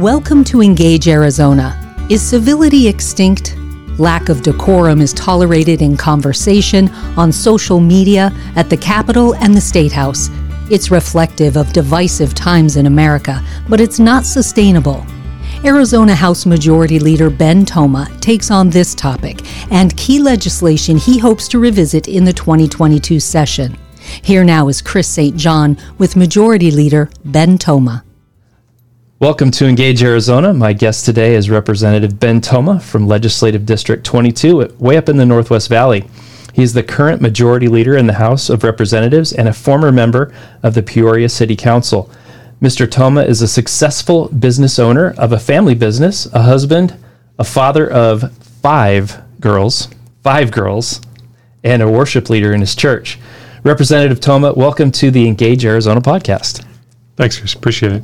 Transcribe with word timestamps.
Welcome 0.00 0.44
to 0.44 0.62
Engage 0.62 1.08
Arizona. 1.08 1.76
Is 2.08 2.22
civility 2.22 2.88
extinct? 2.88 3.54
Lack 3.98 4.30
of 4.30 4.40
decorum 4.40 5.02
is 5.02 5.12
tolerated 5.12 5.82
in 5.82 5.94
conversation, 5.94 6.88
on 7.18 7.30
social 7.30 7.80
media, 7.80 8.32
at 8.56 8.70
the 8.70 8.78
Capitol 8.78 9.34
and 9.34 9.54
the 9.54 9.60
State 9.60 9.92
House. 9.92 10.30
It's 10.70 10.90
reflective 10.90 11.58
of 11.58 11.74
divisive 11.74 12.34
times 12.34 12.78
in 12.78 12.86
America, 12.86 13.44
but 13.68 13.78
it's 13.78 13.98
not 13.98 14.24
sustainable. 14.24 15.04
Arizona 15.66 16.14
House 16.14 16.46
Majority 16.46 16.98
Leader 16.98 17.28
Ben 17.28 17.66
Toma 17.66 18.08
takes 18.20 18.50
on 18.50 18.70
this 18.70 18.94
topic 18.94 19.42
and 19.70 19.94
key 19.98 20.18
legislation 20.18 20.96
he 20.96 21.18
hopes 21.18 21.46
to 21.48 21.58
revisit 21.58 22.08
in 22.08 22.24
the 22.24 22.32
2022 22.32 23.20
session. 23.20 23.76
Here 24.22 24.44
now 24.44 24.68
is 24.68 24.80
Chris 24.80 25.08
St. 25.08 25.36
John 25.36 25.76
with 25.98 26.16
Majority 26.16 26.70
Leader 26.70 27.10
Ben 27.22 27.58
Toma. 27.58 28.02
Welcome 29.20 29.50
to 29.50 29.66
Engage 29.66 30.02
Arizona. 30.02 30.54
My 30.54 30.72
guest 30.72 31.04
today 31.04 31.34
is 31.34 31.50
Representative 31.50 32.18
Ben 32.18 32.40
Toma 32.40 32.80
from 32.80 33.06
Legislative 33.06 33.66
District 33.66 34.02
22, 34.02 34.76
way 34.78 34.96
up 34.96 35.10
in 35.10 35.18
the 35.18 35.26
Northwest 35.26 35.68
Valley. 35.68 36.08
He's 36.54 36.72
the 36.72 36.82
current 36.82 37.20
majority 37.20 37.68
leader 37.68 37.98
in 37.98 38.06
the 38.06 38.14
House 38.14 38.48
of 38.48 38.64
Representatives 38.64 39.34
and 39.34 39.46
a 39.46 39.52
former 39.52 39.92
member 39.92 40.32
of 40.62 40.72
the 40.72 40.82
Peoria 40.82 41.28
City 41.28 41.54
Council. 41.54 42.10
Mr. 42.62 42.90
Toma 42.90 43.22
is 43.22 43.42
a 43.42 43.46
successful 43.46 44.28
business 44.28 44.78
owner 44.78 45.10
of 45.18 45.32
a 45.32 45.38
family 45.38 45.74
business, 45.74 46.24
a 46.32 46.40
husband, 46.40 46.96
a 47.38 47.44
father 47.44 47.90
of 47.90 48.34
five 48.38 49.20
girls, 49.38 49.88
five 50.22 50.50
girls, 50.50 51.02
and 51.62 51.82
a 51.82 51.90
worship 51.90 52.30
leader 52.30 52.54
in 52.54 52.62
his 52.62 52.74
church. 52.74 53.18
Representative 53.64 54.20
Toma, 54.20 54.54
welcome 54.54 54.90
to 54.92 55.10
the 55.10 55.28
Engage 55.28 55.66
Arizona 55.66 56.00
podcast. 56.00 56.64
Thanks, 57.16 57.38
Chris. 57.38 57.52
Appreciate 57.52 57.92
it. 57.92 58.02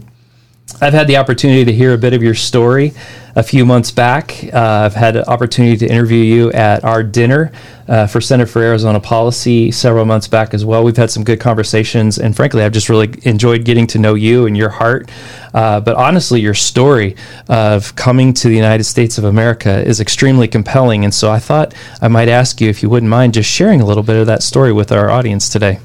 I've 0.80 0.92
had 0.92 1.06
the 1.06 1.16
opportunity 1.16 1.64
to 1.64 1.72
hear 1.72 1.94
a 1.94 1.98
bit 1.98 2.12
of 2.12 2.22
your 2.22 2.34
story 2.34 2.92
a 3.34 3.42
few 3.42 3.64
months 3.64 3.90
back. 3.90 4.44
Uh, 4.52 4.84
I've 4.84 4.94
had 4.94 5.16
an 5.16 5.24
opportunity 5.24 5.76
to 5.78 5.86
interview 5.86 6.18
you 6.18 6.52
at 6.52 6.84
our 6.84 7.02
dinner 7.02 7.52
uh, 7.86 8.06
for 8.06 8.20
Center 8.20 8.46
for 8.46 8.60
Arizona 8.60 8.98
Policy 8.98 9.70
several 9.70 10.04
months 10.04 10.26
back 10.26 10.54
as 10.54 10.64
well. 10.64 10.82
We've 10.82 10.96
had 10.96 11.10
some 11.10 11.22
good 11.22 11.38
conversations, 11.38 12.18
and 12.18 12.34
frankly, 12.34 12.62
I've 12.62 12.72
just 12.72 12.88
really 12.88 13.14
enjoyed 13.22 13.64
getting 13.64 13.86
to 13.88 13.98
know 13.98 14.14
you 14.14 14.46
and 14.46 14.56
your 14.56 14.68
heart. 14.68 15.10
Uh, 15.54 15.80
but 15.80 15.94
honestly, 15.96 16.40
your 16.40 16.54
story 16.54 17.16
of 17.48 17.94
coming 17.94 18.34
to 18.34 18.48
the 18.48 18.56
United 18.56 18.84
States 18.84 19.18
of 19.18 19.24
America 19.24 19.82
is 19.86 20.00
extremely 20.00 20.48
compelling. 20.48 21.04
And 21.04 21.14
so 21.14 21.30
I 21.30 21.38
thought 21.38 21.74
I 22.02 22.08
might 22.08 22.28
ask 22.28 22.60
you 22.60 22.68
if 22.68 22.82
you 22.82 22.90
wouldn't 22.90 23.08
mind 23.08 23.34
just 23.34 23.48
sharing 23.48 23.80
a 23.80 23.86
little 23.86 24.02
bit 24.02 24.16
of 24.16 24.26
that 24.26 24.42
story 24.42 24.72
with 24.72 24.92
our 24.92 25.10
audience 25.10 25.48
today. 25.48 25.78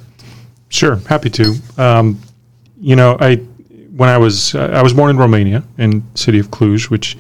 Sure, 0.70 0.96
happy 1.08 1.30
to. 1.30 1.56
Um, 1.78 2.20
you 2.82 2.96
know, 2.96 3.16
I 3.20 3.46
when 4.02 4.10
I 4.10 4.18
was 4.18 4.56
uh, 4.56 4.72
I 4.74 4.82
was 4.82 4.94
born 4.96 5.12
in 5.12 5.18
Romania 5.18 5.62
in 5.78 6.04
city 6.16 6.40
of 6.40 6.48
Cluj, 6.50 6.90
which 6.90 7.16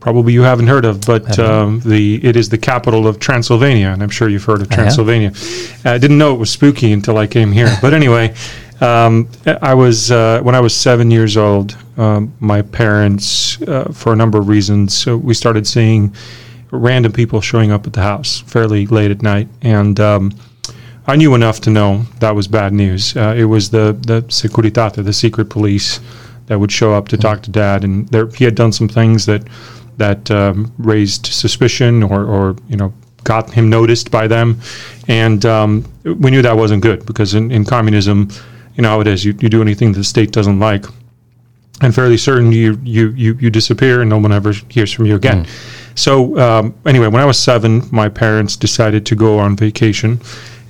probably 0.00 0.32
you 0.32 0.42
haven't 0.42 0.66
heard 0.66 0.84
of, 0.84 1.00
but 1.06 1.38
um, 1.38 1.78
the 1.84 2.18
it 2.24 2.34
is 2.34 2.48
the 2.48 2.58
capital 2.58 3.06
of 3.06 3.20
Transylvania, 3.20 3.90
and 3.90 4.02
I'm 4.02 4.10
sure 4.10 4.28
you've 4.28 4.42
heard 4.42 4.60
of 4.60 4.68
Transylvania. 4.68 5.30
I, 5.84 5.94
I 5.94 5.98
didn't 5.98 6.18
know 6.18 6.34
it 6.34 6.40
was 6.40 6.50
spooky 6.50 6.90
until 6.92 7.18
I 7.18 7.28
came 7.28 7.52
here, 7.52 7.70
but 7.80 7.94
anyway. 7.94 8.34
Um, 8.80 9.28
I 9.60 9.74
was 9.74 10.12
uh, 10.12 10.40
when 10.42 10.54
I 10.54 10.60
was 10.60 10.72
seven 10.72 11.10
years 11.10 11.36
old. 11.36 11.76
Um, 11.96 12.32
my 12.38 12.62
parents, 12.62 13.60
uh, 13.62 13.90
for 13.92 14.12
a 14.12 14.16
number 14.16 14.38
of 14.38 14.46
reasons, 14.46 14.96
so 14.96 15.16
we 15.16 15.34
started 15.34 15.66
seeing 15.66 16.14
random 16.70 17.12
people 17.12 17.40
showing 17.40 17.72
up 17.72 17.88
at 17.88 17.92
the 17.92 18.02
house 18.02 18.40
fairly 18.40 18.86
late 18.86 19.10
at 19.10 19.20
night, 19.20 19.48
and 19.62 19.98
um, 19.98 20.30
I 21.08 21.16
knew 21.16 21.34
enough 21.34 21.60
to 21.62 21.70
know 21.70 22.04
that 22.20 22.34
was 22.34 22.46
bad 22.46 22.74
news. 22.74 23.16
Uh, 23.16 23.34
it 23.36 23.46
was 23.46 23.70
the 23.70 23.96
the 24.06 24.22
Securitate, 24.28 25.02
the 25.02 25.12
secret 25.12 25.48
police, 25.48 26.00
that 26.46 26.60
would 26.60 26.70
show 26.70 26.92
up 26.92 27.08
to 27.08 27.16
talk 27.16 27.42
to 27.42 27.50
Dad, 27.50 27.82
and 27.82 28.06
there, 28.08 28.26
he 28.28 28.44
had 28.44 28.54
done 28.54 28.72
some 28.72 28.88
things 28.88 29.24
that 29.24 29.42
that 29.96 30.30
um, 30.30 30.72
raised 30.78 31.26
suspicion 31.26 32.02
or, 32.02 32.24
or 32.24 32.56
you 32.68 32.76
know 32.76 32.92
got 33.24 33.50
him 33.50 33.70
noticed 33.70 34.10
by 34.10 34.26
them, 34.28 34.60
and 35.08 35.46
um, 35.46 35.84
we 36.04 36.30
knew 36.30 36.42
that 36.42 36.56
wasn't 36.56 36.82
good 36.82 37.06
because 37.06 37.34
in, 37.34 37.50
in 37.50 37.64
communism, 37.64 38.28
you 38.76 38.82
know 38.82 38.90
how 38.90 39.00
it 39.00 39.06
is. 39.06 39.24
You, 39.24 39.34
you 39.40 39.48
do 39.48 39.62
anything 39.62 39.92
the 39.92 40.04
state 40.04 40.30
doesn't 40.30 40.60
like, 40.60 40.84
and 41.80 41.94
fairly 41.94 42.18
certain 42.18 42.52
you 42.52 42.78
you 42.84 43.10
you, 43.10 43.34
you 43.40 43.48
disappear 43.48 44.02
and 44.02 44.10
no 44.10 44.18
one 44.18 44.32
ever 44.32 44.52
hears 44.68 44.92
from 44.92 45.06
you 45.06 45.16
again. 45.16 45.46
Mm. 45.46 45.98
So 45.98 46.38
um, 46.38 46.74
anyway, 46.84 47.08
when 47.08 47.22
I 47.22 47.24
was 47.24 47.38
seven, 47.38 47.82
my 47.90 48.10
parents 48.10 48.56
decided 48.56 49.06
to 49.06 49.16
go 49.16 49.38
on 49.38 49.56
vacation 49.56 50.20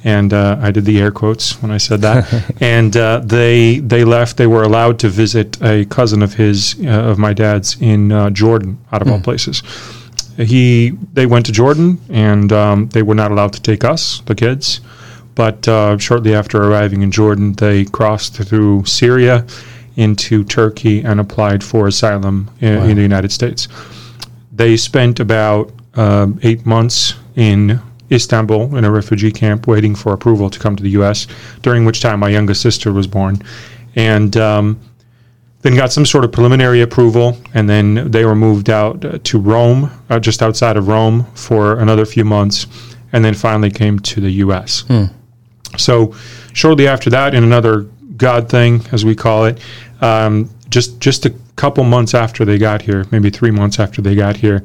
and 0.05 0.33
uh, 0.33 0.59
I 0.61 0.71
did 0.71 0.85
the 0.85 1.01
air 1.01 1.11
quotes 1.11 1.61
when 1.63 1.71
I 1.71 1.79
said 1.79 2.01
that. 2.03 2.55
and 2.61 2.97
uh, 2.97 3.21
they 3.25 3.79
they 3.81 4.05
left. 4.05 4.37
They 4.37 4.47
were 4.47 4.63
allowed 4.63 4.99
to 5.01 5.09
visit 5.09 5.61
a 5.63 5.85
cousin 5.87 6.23
of 6.23 6.35
his 6.35 6.77
uh, 6.85 6.89
of 6.89 7.19
my 7.19 7.33
dad's 7.33 7.81
in 7.81 8.13
uh, 8.13 8.31
Jordan, 8.31 8.79
out 8.93 9.03
of 9.03 9.09
mm. 9.09 9.13
all 9.13 9.19
hmm. 9.19 9.25
places. 9.25 9.63
He 10.37 10.91
they 11.13 11.27
went 11.27 11.47
to 11.47 11.53
Jordan, 11.53 12.01
and 12.09 12.53
um, 12.53 12.89
they 12.91 13.03
were 13.03 13.15
not 13.15 13.33
allowed 13.33 13.53
to 13.55 13.63
take 13.63 13.85
us, 13.85 14.21
the 14.27 14.35
kids. 14.35 14.81
But 15.35 15.69
uh, 15.69 15.99
shortly 15.99 16.35
after 16.35 16.63
arriving 16.63 17.03
in 17.03 17.13
Jordan, 17.13 17.53
they 17.53 17.85
crossed 17.85 18.35
through 18.35 18.85
Syria 18.87 19.47
into 19.97 20.45
Turkey 20.45 21.03
and 21.03 21.21
applied 21.21 21.63
for 21.63 21.87
asylum 21.89 22.51
in, 22.61 22.77
wow. 22.77 22.85
in 22.85 22.97
the 22.97 23.03
United 23.03 23.33
States. 23.33 23.69
They 24.53 24.77
spent 24.77 25.21
about 25.21 25.73
um, 25.95 26.39
eight 26.43 26.67
months 26.67 27.15
in 27.37 27.81
Istanbul 28.11 28.77
in 28.77 28.85
a 28.85 28.91
refugee 28.91 29.33
camp 29.33 29.67
waiting 29.67 29.95
for 29.95 30.13
approval 30.13 30.51
to 30.51 30.59
come 30.59 30.77
to 30.77 30.83
the 30.83 30.91
U.S., 30.91 31.27
during 31.63 31.85
which 31.85 32.01
time 32.01 32.21
my 32.21 32.29
youngest 32.29 32.63
sister 32.63 32.93
was 32.93 33.07
born. 33.07 33.43
And 33.97 34.37
um, 34.37 34.81
then 35.63 35.75
got 35.75 35.93
some 35.93 36.07
sort 36.07 36.25
of 36.25 36.33
preliminary 36.33 36.81
approval, 36.83 37.37
and 37.55 37.69
then 37.69 38.11
they 38.11 38.25
were 38.25 38.37
moved 38.37 38.71
out 38.71 39.05
uh, 39.05 39.19
to 39.25 39.39
Rome, 39.39 39.91
uh, 40.09 40.21
just 40.21 40.43
outside 40.43 40.77
of 40.77 40.89
Rome, 40.89 41.25
for 41.35 41.79
another 41.79 42.07
few 42.07 42.25
months, 42.25 42.67
and 43.13 43.25
then 43.25 43.35
finally 43.35 43.71
came 43.71 43.99
to 44.01 44.21
the 44.21 44.31
U.S. 44.31 44.83
Hmm. 44.83 45.05
So, 45.77 46.15
shortly 46.53 46.87
after 46.87 47.11
that, 47.11 47.35
in 47.35 47.43
another 47.43 47.83
God 48.17 48.49
thing, 48.49 48.83
as 48.93 49.05
we 49.05 49.15
call 49.15 49.47
it, 49.47 49.61
um, 50.01 50.51
just 50.69 51.01
just 51.01 51.27
a 51.27 51.35
couple 51.57 51.83
months 51.85 52.15
after 52.15 52.45
they 52.45 52.59
got 52.59 52.83
here, 52.83 53.05
maybe 53.11 53.31
three 53.31 53.51
months 53.51 53.81
after 53.81 54.01
they 54.01 54.15
got 54.15 54.37
here, 54.37 54.63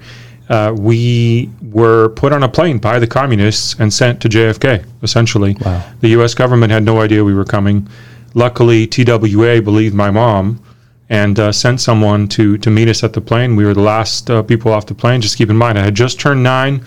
uh, 0.53 0.72
we 0.72 1.50
were 1.72 2.09
put 2.09 2.31
on 2.31 2.44
a 2.44 2.47
plane 2.47 2.78
by 2.78 3.00
the 3.00 3.08
communists 3.08 3.75
and 3.80 3.91
sent 3.91 4.22
to 4.22 4.30
JFK, 4.30 4.86
essentially. 5.02 5.58
Wow. 5.66 5.84
The 6.02 6.09
U.S. 6.09 6.36
government 6.36 6.72
had 6.72 6.84
no 6.84 7.02
idea 7.02 7.24
we 7.24 7.34
were 7.34 7.44
coming. 7.44 7.90
Luckily, 8.36 8.86
TWA 8.86 9.63
believed 9.63 9.96
my 9.96 10.12
mom 10.12 10.63
and 11.09 11.40
uh, 11.40 11.52
sent 11.52 11.81
someone 11.81 12.28
to, 12.28 12.59
to 12.59 12.69
meet 12.69 12.88
us 12.88 13.03
at 13.03 13.13
the 13.13 13.22
plane. 13.22 13.56
We 13.56 13.66
were 13.66 13.74
the 13.74 13.81
last 13.81 14.30
uh, 14.30 14.44
people 14.44 14.72
off 14.72 14.86
the 14.86 14.94
plane. 14.94 15.22
Just 15.22 15.38
keep 15.38 15.50
in 15.50 15.58
mind, 15.58 15.80
I 15.80 15.84
had 15.84 15.96
just 15.96 16.19
turned 16.19 16.44
nine. 16.44 16.86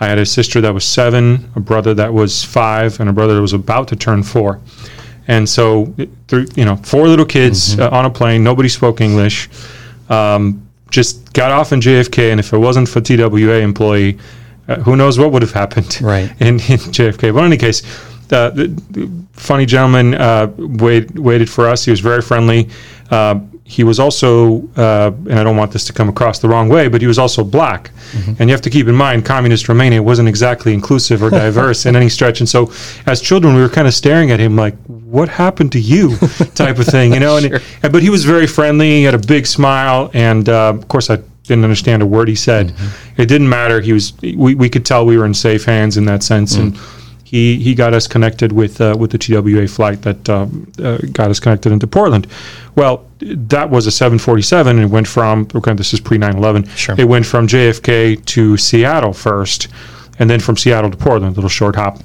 I 0.00 0.08
had 0.08 0.18
a 0.18 0.26
sister 0.26 0.60
that 0.62 0.74
was 0.74 0.84
seven, 0.84 1.48
a 1.54 1.60
brother 1.60 1.94
that 1.94 2.12
was 2.12 2.42
five, 2.42 2.98
and 2.98 3.08
a 3.08 3.12
brother 3.12 3.36
that 3.36 3.42
was 3.42 3.52
about 3.52 3.86
to 3.88 3.96
turn 3.96 4.24
four. 4.24 4.60
And 5.28 5.48
so, 5.48 5.94
through, 6.26 6.46
you 6.56 6.64
know, 6.64 6.76
four 6.76 7.06
little 7.06 7.24
kids 7.24 7.76
mm-hmm. 7.76 7.94
Uh, 7.94 7.96
on 7.96 8.06
a 8.06 8.10
plane. 8.10 8.42
Nobody 8.42 8.68
spoke 8.68 9.00
English. 9.00 9.48
Um, 10.10 10.64
just 10.94 11.32
got 11.32 11.50
off 11.50 11.72
in 11.72 11.80
JFK, 11.80 12.30
and 12.30 12.38
if 12.38 12.52
it 12.52 12.58
wasn't 12.58 12.88
for 12.88 13.00
TWA 13.00 13.58
employee, 13.58 14.18
uh, 14.68 14.76
who 14.76 14.96
knows 14.96 15.18
what 15.18 15.32
would 15.32 15.42
have 15.42 15.52
happened 15.52 16.00
right. 16.02 16.30
in, 16.40 16.54
in 16.54 16.78
JFK. 16.96 17.34
But 17.34 17.40
in 17.40 17.46
any 17.46 17.56
case, 17.56 17.82
uh, 18.32 18.50
the, 18.50 18.68
the, 18.90 19.24
funny 19.32 19.66
gentleman 19.66 20.14
uh, 20.14 20.50
wait, 20.56 21.10
waited 21.18 21.50
for 21.50 21.66
us. 21.66 21.84
He 21.84 21.90
was 21.90 21.98
very 21.98 22.22
friendly. 22.22 22.70
Uh, 23.10 23.40
he 23.64 23.82
was 23.82 23.98
also, 23.98 24.68
uh, 24.76 25.10
and 25.28 25.38
I 25.38 25.42
don't 25.42 25.56
want 25.56 25.72
this 25.72 25.84
to 25.86 25.92
come 25.92 26.08
across 26.08 26.38
the 26.38 26.48
wrong 26.48 26.68
way, 26.68 26.86
but 26.86 27.00
he 27.00 27.06
was 27.08 27.18
also 27.18 27.42
black. 27.42 27.90
Mm-hmm. 28.12 28.34
And 28.38 28.48
you 28.48 28.54
have 28.54 28.60
to 28.62 28.70
keep 28.70 28.86
in 28.86 28.94
mind, 28.94 29.24
communist 29.24 29.68
Romania 29.68 30.02
wasn't 30.02 30.28
exactly 30.28 30.72
inclusive 30.72 31.22
or 31.22 31.30
diverse 31.42 31.84
in 31.84 31.96
any 31.96 32.08
stretch. 32.08 32.40
And 32.40 32.48
so, 32.48 32.70
as 33.06 33.20
children, 33.20 33.54
we 33.54 33.62
were 33.62 33.68
kind 33.68 33.88
of 33.88 33.94
staring 33.94 34.30
at 34.30 34.38
him 34.38 34.54
like, 34.54 34.74
"What 35.14 35.28
happened 35.28 35.72
to 35.72 35.80
you?" 35.80 36.16
type 36.54 36.78
of 36.78 36.86
thing, 36.86 37.14
you 37.14 37.20
know. 37.20 37.36
And, 37.36 37.46
sure. 37.46 37.60
it, 37.82 37.92
but 37.92 38.02
he 38.02 38.10
was 38.10 38.24
very 38.24 38.46
friendly. 38.46 38.90
He 38.90 39.02
had 39.04 39.14
a 39.14 39.18
big 39.18 39.46
smile, 39.46 40.10
and 40.12 40.48
uh, 40.48 40.74
of 40.76 40.88
course, 40.88 41.10
I 41.10 41.16
didn't 41.44 41.64
understand 41.64 42.02
a 42.02 42.06
word 42.06 42.28
he 42.28 42.34
said. 42.34 42.68
Mm-hmm. 42.68 43.20
It 43.22 43.26
didn't 43.26 43.48
matter. 43.48 43.80
He 43.80 43.92
was. 43.92 44.12
We, 44.22 44.54
we 44.54 44.68
could 44.68 44.84
tell 44.84 45.06
we 45.06 45.16
were 45.16 45.26
in 45.26 45.34
safe 45.34 45.64
hands 45.64 45.96
in 45.96 46.04
that 46.06 46.22
sense, 46.22 46.56
mm. 46.56 46.60
and 46.60 46.78
he 47.34 47.58
he 47.58 47.74
got 47.74 47.94
us 47.94 48.06
connected 48.06 48.52
with 48.52 48.80
uh, 48.80 48.94
with 48.96 49.10
the 49.10 49.18
TWA 49.18 49.66
flight 49.66 50.02
that 50.02 50.28
um, 50.28 50.70
uh, 50.78 50.98
got 51.12 51.30
us 51.30 51.40
connected 51.40 51.72
into 51.72 51.86
Portland. 51.86 52.28
Well, 52.76 53.04
that 53.18 53.70
was 53.70 53.86
a 53.86 53.90
747 53.90 54.76
and 54.76 54.84
it 54.84 54.92
went 54.92 55.08
from 55.08 55.48
okay 55.54 55.72
this 55.74 55.92
is 55.92 56.00
pre 56.00 56.16
9/11. 56.16 56.68
Sure. 56.76 56.94
It 56.96 57.08
went 57.08 57.26
from 57.26 57.48
JFK 57.48 58.24
to 58.24 58.56
Seattle 58.56 59.12
first, 59.12 59.66
and 60.20 60.30
then 60.30 60.38
from 60.38 60.56
Seattle 60.56 60.92
to 60.92 60.96
Portland, 60.96 61.32
a 61.32 61.34
little 61.34 61.50
short 61.50 61.74
hop. 61.74 61.98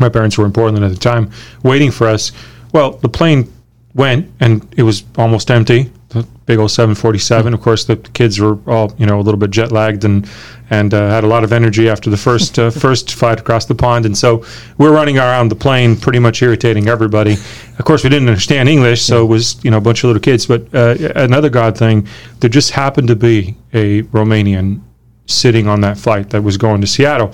My 0.00 0.08
parents 0.08 0.38
were 0.38 0.46
in 0.46 0.52
Portland 0.52 0.84
at 0.84 0.90
the 0.90 0.98
time, 0.98 1.30
waiting 1.62 1.90
for 1.90 2.06
us. 2.06 2.32
Well, 2.72 2.92
the 2.92 3.08
plane 3.08 3.52
went 3.94 4.30
and 4.40 4.66
it 4.76 4.82
was 4.82 5.04
almost 5.16 5.50
empty. 5.50 5.90
the 6.10 6.22
big 6.46 6.58
old 6.58 6.70
747. 6.70 7.52
Of 7.52 7.60
course, 7.60 7.84
the 7.84 7.96
kids 7.96 8.38
were 8.38 8.58
all 8.66 8.94
you 8.98 9.06
know 9.06 9.20
a 9.20 9.22
little 9.22 9.38
bit 9.38 9.50
jet 9.50 9.72
lagged 9.72 10.04
and 10.04 10.28
and 10.70 10.92
uh, 10.92 11.10
had 11.10 11.24
a 11.24 11.26
lot 11.26 11.44
of 11.44 11.52
energy 11.52 11.88
after 11.88 12.10
the 12.10 12.16
first 12.16 12.58
uh, 12.58 12.70
first 12.86 13.12
flight 13.12 13.40
across 13.40 13.66
the 13.66 13.74
pond, 13.74 14.06
and 14.06 14.16
so 14.16 14.44
we're 14.78 14.92
running 14.92 15.18
around 15.18 15.48
the 15.48 15.56
plane, 15.56 15.96
pretty 15.96 16.18
much 16.18 16.42
irritating 16.42 16.88
everybody. 16.88 17.34
Of 17.78 17.84
course, 17.84 18.04
we 18.04 18.10
didn't 18.10 18.28
understand 18.28 18.68
English, 18.68 19.02
so 19.02 19.24
it 19.24 19.28
was 19.28 19.62
you 19.64 19.70
know 19.70 19.78
a 19.78 19.82
bunch 19.82 20.04
of 20.04 20.08
little 20.08 20.20
kids. 20.20 20.46
But 20.46 20.74
uh, 20.74 20.96
another 21.16 21.50
God 21.50 21.76
thing, 21.76 22.06
there 22.40 22.50
just 22.50 22.70
happened 22.70 23.08
to 23.08 23.16
be 23.16 23.56
a 23.72 24.02
Romanian 24.04 24.80
sitting 25.26 25.66
on 25.66 25.82
that 25.82 25.98
flight 25.98 26.30
that 26.30 26.42
was 26.42 26.56
going 26.56 26.80
to 26.80 26.86
Seattle. 26.86 27.32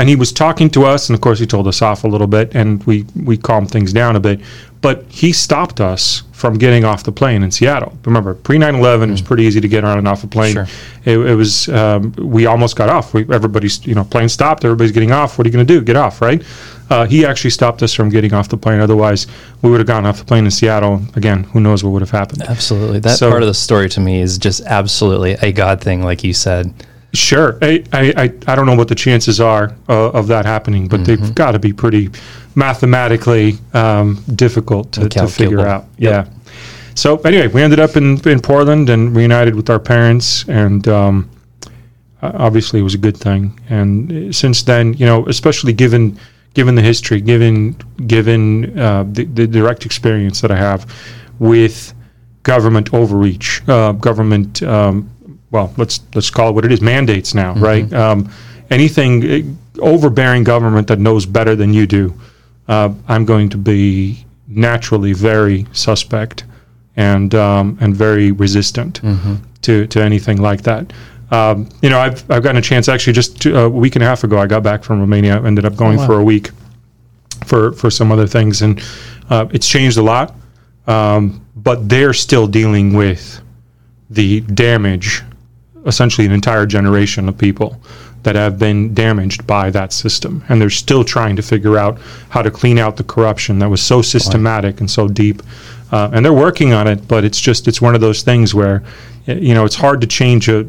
And 0.00 0.08
he 0.08 0.16
was 0.16 0.32
talking 0.32 0.70
to 0.70 0.86
us, 0.86 1.10
and 1.10 1.14
of 1.14 1.20
course, 1.20 1.38
he 1.38 1.44
told 1.46 1.68
us 1.68 1.82
off 1.82 2.04
a 2.04 2.08
little 2.08 2.26
bit, 2.26 2.54
and 2.54 2.82
we, 2.84 3.04
we 3.22 3.36
calmed 3.36 3.70
things 3.70 3.92
down 3.92 4.16
a 4.16 4.20
bit. 4.20 4.40
But 4.80 5.04
he 5.10 5.30
stopped 5.30 5.78
us 5.78 6.22
from 6.32 6.56
getting 6.56 6.86
off 6.86 7.04
the 7.04 7.12
plane 7.12 7.42
in 7.42 7.50
Seattle. 7.50 7.98
Remember, 8.06 8.32
pre 8.32 8.56
9 8.56 8.76
11, 8.76 9.10
it 9.10 9.12
was 9.12 9.20
pretty 9.20 9.42
easy 9.42 9.60
to 9.60 9.68
get 9.68 9.84
on 9.84 9.98
and 9.98 10.08
off 10.08 10.24
a 10.24 10.26
plane. 10.26 10.54
Sure. 10.54 10.66
It, 11.04 11.18
it 11.18 11.34
was, 11.34 11.68
um, 11.68 12.14
we 12.16 12.46
almost 12.46 12.76
got 12.76 12.88
off. 12.88 13.12
We, 13.12 13.30
everybody's, 13.30 13.86
you 13.86 13.94
know, 13.94 14.04
plane 14.04 14.30
stopped, 14.30 14.64
everybody's 14.64 14.92
getting 14.92 15.12
off. 15.12 15.36
What 15.36 15.46
are 15.46 15.50
you 15.50 15.52
going 15.52 15.66
to 15.66 15.74
do? 15.74 15.82
Get 15.82 15.96
off, 15.96 16.22
right? 16.22 16.42
Uh, 16.88 17.04
he 17.04 17.26
actually 17.26 17.50
stopped 17.50 17.82
us 17.82 17.92
from 17.92 18.08
getting 18.08 18.32
off 18.32 18.48
the 18.48 18.56
plane. 18.56 18.80
Otherwise, 18.80 19.26
we 19.60 19.70
would 19.70 19.80
have 19.80 19.86
gone 19.86 20.06
off 20.06 20.18
the 20.18 20.24
plane 20.24 20.46
in 20.46 20.50
Seattle. 20.50 21.02
Again, 21.14 21.44
who 21.44 21.60
knows 21.60 21.84
what 21.84 21.90
would 21.90 22.00
have 22.00 22.10
happened. 22.10 22.40
Absolutely. 22.44 23.00
That 23.00 23.18
So- 23.18 23.28
part 23.28 23.42
of 23.42 23.48
the 23.48 23.54
story 23.54 23.90
to 23.90 24.00
me 24.00 24.22
is 24.22 24.38
just 24.38 24.62
absolutely 24.62 25.32
a 25.42 25.52
God 25.52 25.82
thing, 25.82 26.02
like 26.02 26.24
you 26.24 26.32
said. 26.32 26.72
Sure. 27.12 27.58
I, 27.60 27.82
I, 27.92 28.32
I- 28.46 28.54
don't 28.54 28.66
know 28.66 28.74
what 28.76 28.88
the 28.88 28.94
chances 28.94 29.40
are 29.40 29.74
uh, 29.88 30.10
of 30.10 30.26
that 30.28 30.44
happening, 30.46 30.86
but 30.88 31.00
Mm-hmm. 31.00 31.24
they've 31.24 31.34
got 31.34 31.52
to 31.52 31.58
be 31.58 31.72
pretty 31.72 32.10
mathematically 32.54 33.54
um, 33.74 34.22
difficult 34.34 34.92
to, 34.92 35.08
to 35.08 35.26
figure 35.26 35.66
out. 35.66 35.86
Yeah. 35.98 36.26
So 36.94 37.16
anyway, 37.18 37.46
we 37.48 37.62
ended 37.62 37.80
up 37.80 37.96
in, 37.96 38.20
in 38.28 38.40
Portland 38.40 38.90
and 38.90 39.14
reunited 39.16 39.54
with 39.54 39.70
our 39.70 39.78
parents, 39.80 40.48
and 40.48 40.86
um, 40.88 41.30
obviously 42.22 42.80
it 42.80 42.82
was 42.82 42.94
a 42.94 42.98
good 42.98 43.16
thing. 43.16 43.58
And 43.68 44.12
uh, 44.12 44.32
since 44.32 44.62
then, 44.62 44.94
you 44.94 45.06
know, 45.06 45.26
especially 45.26 45.72
given 45.72 46.18
given 46.54 46.74
the 46.74 46.82
history, 46.82 47.20
given 47.20 47.72
given 48.06 48.78
uh, 48.78 49.04
the, 49.10 49.24
the 49.24 49.46
direct 49.46 49.86
experience 49.86 50.40
that 50.42 50.50
I 50.50 50.56
have 50.56 50.84
with 51.38 51.94
government 52.42 52.92
overreach, 52.92 53.62
uh, 53.68 53.92
government, 53.92 54.62
um, 54.62 55.08
well, 55.50 55.72
let's 55.76 56.00
let's 56.14 56.30
call 56.30 56.50
it 56.50 56.52
what 56.52 56.64
it 56.64 56.72
is, 56.72 56.80
mandates 56.80 57.34
now, 57.34 57.54
right? 57.54 57.92
Um, 57.92 58.30
anything 58.70 59.24
uh, 59.24 59.80
overbearing 59.80 60.44
government 60.44 60.88
that 60.88 60.98
knows 60.98 61.26
better 61.26 61.56
than 61.56 61.74
you 61.74 61.86
do, 61.86 62.14
uh, 62.68 62.92
I'm 63.08 63.24
going 63.24 63.48
to 63.50 63.58
be 63.58 64.24
naturally 64.46 65.12
very 65.12 65.66
suspect 65.72 66.44
and 66.96 67.34
um, 67.34 67.78
and 67.80 67.94
very 67.94 68.32
resistant 68.32 69.00
to 69.62 69.86
to 69.86 70.02
anything 70.02 70.40
like 70.40 70.62
that. 70.62 70.92
Um, 71.30 71.68
you 71.82 71.90
know, 71.90 71.98
I've 71.98 72.28
I've 72.30 72.42
gotten 72.42 72.56
a 72.56 72.62
chance 72.62 72.88
actually 72.88 73.12
just 73.12 73.40
to, 73.42 73.58
a 73.60 73.68
week 73.68 73.96
and 73.96 74.02
a 74.02 74.06
half 74.06 74.24
ago. 74.24 74.38
I 74.38 74.46
got 74.46 74.62
back 74.62 74.82
from 74.82 75.00
Romania, 75.00 75.42
ended 75.42 75.64
up 75.64 75.76
going 75.76 75.98
wow. 75.98 76.06
for 76.06 76.18
a 76.18 76.24
week 76.24 76.50
for 77.46 77.72
for 77.72 77.90
some 77.90 78.10
other 78.12 78.26
things, 78.26 78.62
and 78.62 78.82
uh, 79.30 79.46
it's 79.52 79.68
changed 79.68 79.98
a 79.98 80.02
lot. 80.02 80.34
Um, 80.86 81.46
but 81.54 81.88
they're 81.88 82.14
still 82.14 82.46
dealing 82.46 82.94
with 82.94 83.40
the 84.08 84.40
damage, 84.40 85.22
essentially 85.86 86.26
an 86.26 86.32
entire 86.32 86.66
generation 86.66 87.28
of 87.28 87.36
people 87.38 87.80
that 88.22 88.36
have 88.36 88.58
been 88.58 88.92
damaged 88.92 89.46
by 89.46 89.70
that 89.70 89.92
system, 89.92 90.44
and 90.48 90.60
they're 90.60 90.68
still 90.68 91.02
trying 91.04 91.36
to 91.36 91.42
figure 91.42 91.78
out 91.78 91.98
how 92.28 92.42
to 92.42 92.50
clean 92.50 92.78
out 92.78 92.96
the 92.96 93.04
corruption 93.04 93.58
that 93.58 93.68
was 93.70 93.80
so 93.82 94.02
systematic 94.02 94.80
and 94.80 94.90
so 94.90 95.08
deep. 95.08 95.42
Uh, 95.90 96.10
and 96.12 96.24
they're 96.24 96.32
working 96.32 96.72
on 96.72 96.86
it, 96.86 97.08
but 97.08 97.24
it's 97.24 97.40
just 97.40 97.66
it's 97.66 97.80
one 97.80 97.94
of 97.94 98.00
those 98.00 98.22
things 98.22 98.54
where 98.54 98.82
you 99.26 99.54
know 99.54 99.64
it's 99.64 99.74
hard 99.74 100.00
to 100.00 100.06
change 100.06 100.48
a 100.48 100.64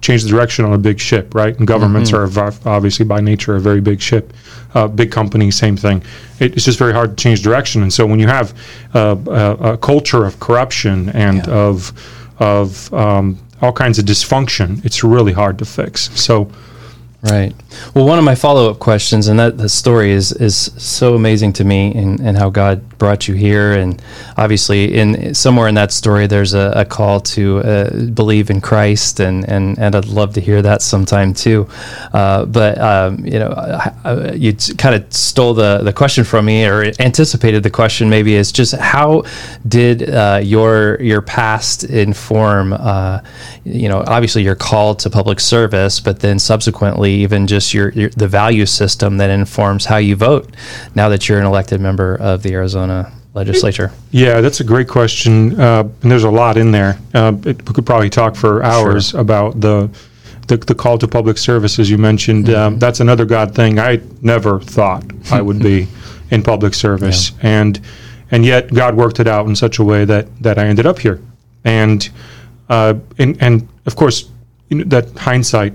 change 0.00 0.22
the 0.22 0.28
direction 0.28 0.64
on 0.64 0.72
a 0.74 0.78
big 0.78 1.00
ship, 1.00 1.34
right? 1.34 1.56
And 1.58 1.66
governments 1.66 2.12
are 2.12 2.24
obviously 2.66 3.04
by 3.06 3.20
nature 3.20 3.56
a 3.56 3.60
very 3.60 3.80
big 3.80 4.00
ship, 4.00 4.32
uh, 4.74 4.86
big 4.86 5.10
company, 5.10 5.50
same 5.50 5.76
thing. 5.76 6.02
It, 6.38 6.54
it's 6.54 6.64
just 6.66 6.78
very 6.78 6.92
hard 6.92 7.16
to 7.16 7.22
change 7.22 7.42
direction. 7.42 7.82
And 7.82 7.92
so 7.92 8.06
when 8.06 8.18
you 8.20 8.26
have 8.28 8.52
uh, 8.94 9.16
a, 9.26 9.72
a 9.72 9.78
culture 9.78 10.24
of 10.26 10.38
corruption 10.38 11.08
and 11.10 11.38
Yeah. 11.46 11.52
of 11.52 11.92
of 12.38 12.92
um, 12.94 13.38
all 13.62 13.72
kinds 13.72 13.98
of 13.98 14.04
dysfunction, 14.04 14.84
it's 14.84 15.04
really 15.04 15.32
hard 15.32 15.58
to 15.58 15.64
fix. 15.64 16.10
So 16.18 16.50
Right. 17.22 17.54
Well, 17.94 18.06
one 18.06 18.18
of 18.18 18.24
my 18.24 18.34
follow 18.34 18.70
up 18.70 18.78
questions, 18.78 19.28
and 19.28 19.38
that 19.38 19.58
the 19.58 19.68
story 19.68 20.10
is 20.12 20.32
is 20.32 20.56
so 20.78 21.14
amazing 21.14 21.52
to 21.54 21.64
me, 21.64 21.92
and, 21.94 22.18
and 22.18 22.38
how 22.38 22.48
God 22.48 22.80
brought 22.96 23.28
you 23.28 23.34
here, 23.34 23.72
and 23.72 24.00
obviously 24.38 24.94
in 24.96 25.34
somewhere 25.34 25.68
in 25.68 25.74
that 25.74 25.92
story, 25.92 26.26
there's 26.26 26.54
a, 26.54 26.72
a 26.74 26.84
call 26.86 27.20
to 27.20 27.58
uh, 27.58 28.04
believe 28.06 28.48
in 28.48 28.62
Christ, 28.62 29.20
and, 29.20 29.46
and 29.50 29.78
and 29.78 29.94
I'd 29.94 30.06
love 30.06 30.32
to 30.34 30.40
hear 30.40 30.62
that 30.62 30.80
sometime 30.80 31.34
too. 31.34 31.68
Uh, 32.14 32.46
but 32.46 32.78
um, 32.80 33.22
you 33.26 33.38
know, 33.38 33.50
I- 33.54 33.92
I- 34.04 34.32
you 34.32 34.54
kind 34.78 34.94
of 34.94 35.12
stole 35.12 35.52
the 35.52 35.80
the 35.82 35.92
question 35.92 36.24
from 36.24 36.46
me, 36.46 36.64
or 36.64 36.90
anticipated 37.00 37.62
the 37.64 37.70
question. 37.70 38.08
Maybe 38.08 38.34
is 38.34 38.50
just 38.50 38.74
how 38.76 39.24
did 39.68 40.08
uh, 40.08 40.40
your 40.42 40.98
your 41.02 41.20
past 41.20 41.84
inform? 41.84 42.72
Uh, 42.72 43.20
you 43.64 43.90
know, 43.90 44.02
obviously 44.06 44.42
your 44.42 44.54
call 44.56 44.94
to 44.94 45.10
public 45.10 45.38
service, 45.38 46.00
but 46.00 46.20
then 46.20 46.38
subsequently 46.38 47.09
even 47.10 47.46
just 47.46 47.74
your, 47.74 47.90
your 47.90 48.10
the 48.10 48.28
value 48.28 48.66
system 48.66 49.18
that 49.18 49.30
informs 49.30 49.84
how 49.84 49.96
you 49.96 50.16
vote. 50.16 50.54
Now 50.94 51.08
that 51.08 51.28
you're 51.28 51.38
an 51.38 51.46
elected 51.46 51.80
member 51.80 52.16
of 52.16 52.42
the 52.42 52.52
Arizona 52.54 53.12
legislature. 53.34 53.92
Yeah, 54.10 54.40
that's 54.40 54.60
a 54.60 54.64
great 54.64 54.88
question, 54.88 55.58
uh, 55.60 55.88
and 56.02 56.10
there's 56.10 56.24
a 56.24 56.30
lot 56.30 56.56
in 56.56 56.72
there. 56.72 56.98
Uh, 57.14 57.32
it, 57.44 57.66
we 57.68 57.74
could 57.74 57.86
probably 57.86 58.10
talk 58.10 58.34
for 58.36 58.62
hours 58.62 59.14
about 59.14 59.60
the, 59.60 59.90
the 60.48 60.56
the 60.56 60.74
call 60.74 60.98
to 60.98 61.08
public 61.08 61.38
service, 61.38 61.78
as 61.78 61.90
you 61.90 61.98
mentioned. 61.98 62.50
Um, 62.50 62.78
that's 62.78 63.00
another 63.00 63.24
God 63.24 63.54
thing. 63.54 63.78
I 63.78 64.00
never 64.20 64.60
thought 64.60 65.04
I 65.30 65.40
would 65.40 65.60
be 65.60 65.86
in 66.30 66.42
public 66.42 66.74
service, 66.74 67.32
and 67.42 67.80
and 68.30 68.44
yet 68.44 68.72
God 68.72 68.96
worked 68.96 69.20
it 69.20 69.28
out 69.28 69.46
in 69.46 69.54
such 69.56 69.78
a 69.78 69.84
way 69.84 70.04
that 70.04 70.26
that 70.42 70.58
I 70.58 70.66
ended 70.66 70.86
up 70.86 70.98
here, 70.98 71.20
and 71.64 72.08
uh, 72.68 72.94
and 73.18 73.40
and 73.40 73.68
of 73.86 73.96
course, 73.96 74.28
you 74.68 74.78
know, 74.78 74.84
that 74.84 75.10
hindsight 75.16 75.74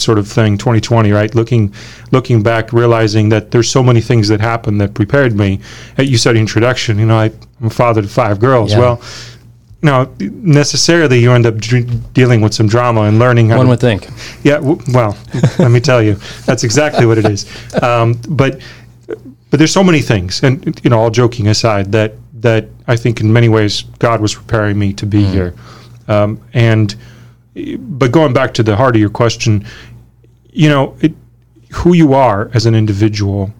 sort 0.00 0.18
of 0.18 0.26
thing 0.28 0.56
2020 0.58 1.12
right 1.12 1.34
looking 1.34 1.72
looking 2.12 2.42
back 2.42 2.72
realizing 2.72 3.28
that 3.28 3.50
there's 3.50 3.70
so 3.70 3.82
many 3.82 4.00
things 4.00 4.28
that 4.28 4.40
happened 4.40 4.80
that 4.80 4.94
prepared 4.94 5.36
me 5.36 5.58
Uh, 5.98 6.02
you 6.02 6.16
said 6.18 6.36
introduction 6.36 6.98
you 6.98 7.06
know 7.06 7.18
I, 7.18 7.26
i'm 7.60 7.66
a 7.66 7.70
father 7.70 8.02
to 8.02 8.08
five 8.08 8.40
girls 8.40 8.72
Yeah. 8.72 8.78
well 8.80 9.02
no 9.82 10.12
necessarily 10.18 11.18
you 11.20 11.32
end 11.32 11.46
up 11.46 11.56
dr- 11.56 12.12
dealing 12.12 12.40
with 12.42 12.52
some 12.54 12.68
drama 12.68 13.02
and 13.02 13.18
learning 13.18 13.48
how 13.50 13.56
One 13.56 13.66
to 13.66 13.70
would 13.70 13.80
think. 13.80 14.08
yeah, 14.42 14.56
w- 14.56 14.78
well, 14.92 15.16
let 15.58 15.70
me 15.70 15.80
tell 15.80 16.02
you, 16.02 16.16
that's 16.44 16.64
exactly 16.64 17.06
what 17.06 17.16
it 17.16 17.24
is. 17.24 17.46
Um, 17.82 18.20
but 18.28 18.60
but 19.48 19.56
there's 19.58 19.72
so 19.72 19.82
many 19.82 20.02
things, 20.02 20.42
and 20.42 20.78
you 20.84 20.90
know, 20.90 20.98
all 21.00 21.10
joking 21.10 21.46
aside, 21.48 21.92
that 21.92 22.12
that 22.42 22.66
I 22.88 22.96
think 22.96 23.20
in 23.22 23.32
many 23.32 23.48
ways 23.48 23.84
God 23.98 24.20
was 24.20 24.34
preparing 24.34 24.78
me 24.78 24.92
to 24.92 25.06
be 25.06 25.24
here. 25.24 25.54
Um, 26.08 26.38
and 26.52 26.94
but 27.78 28.12
going 28.12 28.34
back 28.34 28.52
to 28.54 28.62
the 28.62 28.76
heart 28.76 28.94
of 28.96 29.00
your 29.00 29.10
question, 29.10 29.64
you 30.52 30.68
know, 30.68 30.96
it, 31.00 31.12
who 31.72 31.94
you 31.94 32.14
are 32.14 32.50
as 32.54 32.66
an 32.66 32.74
individual 32.74 33.52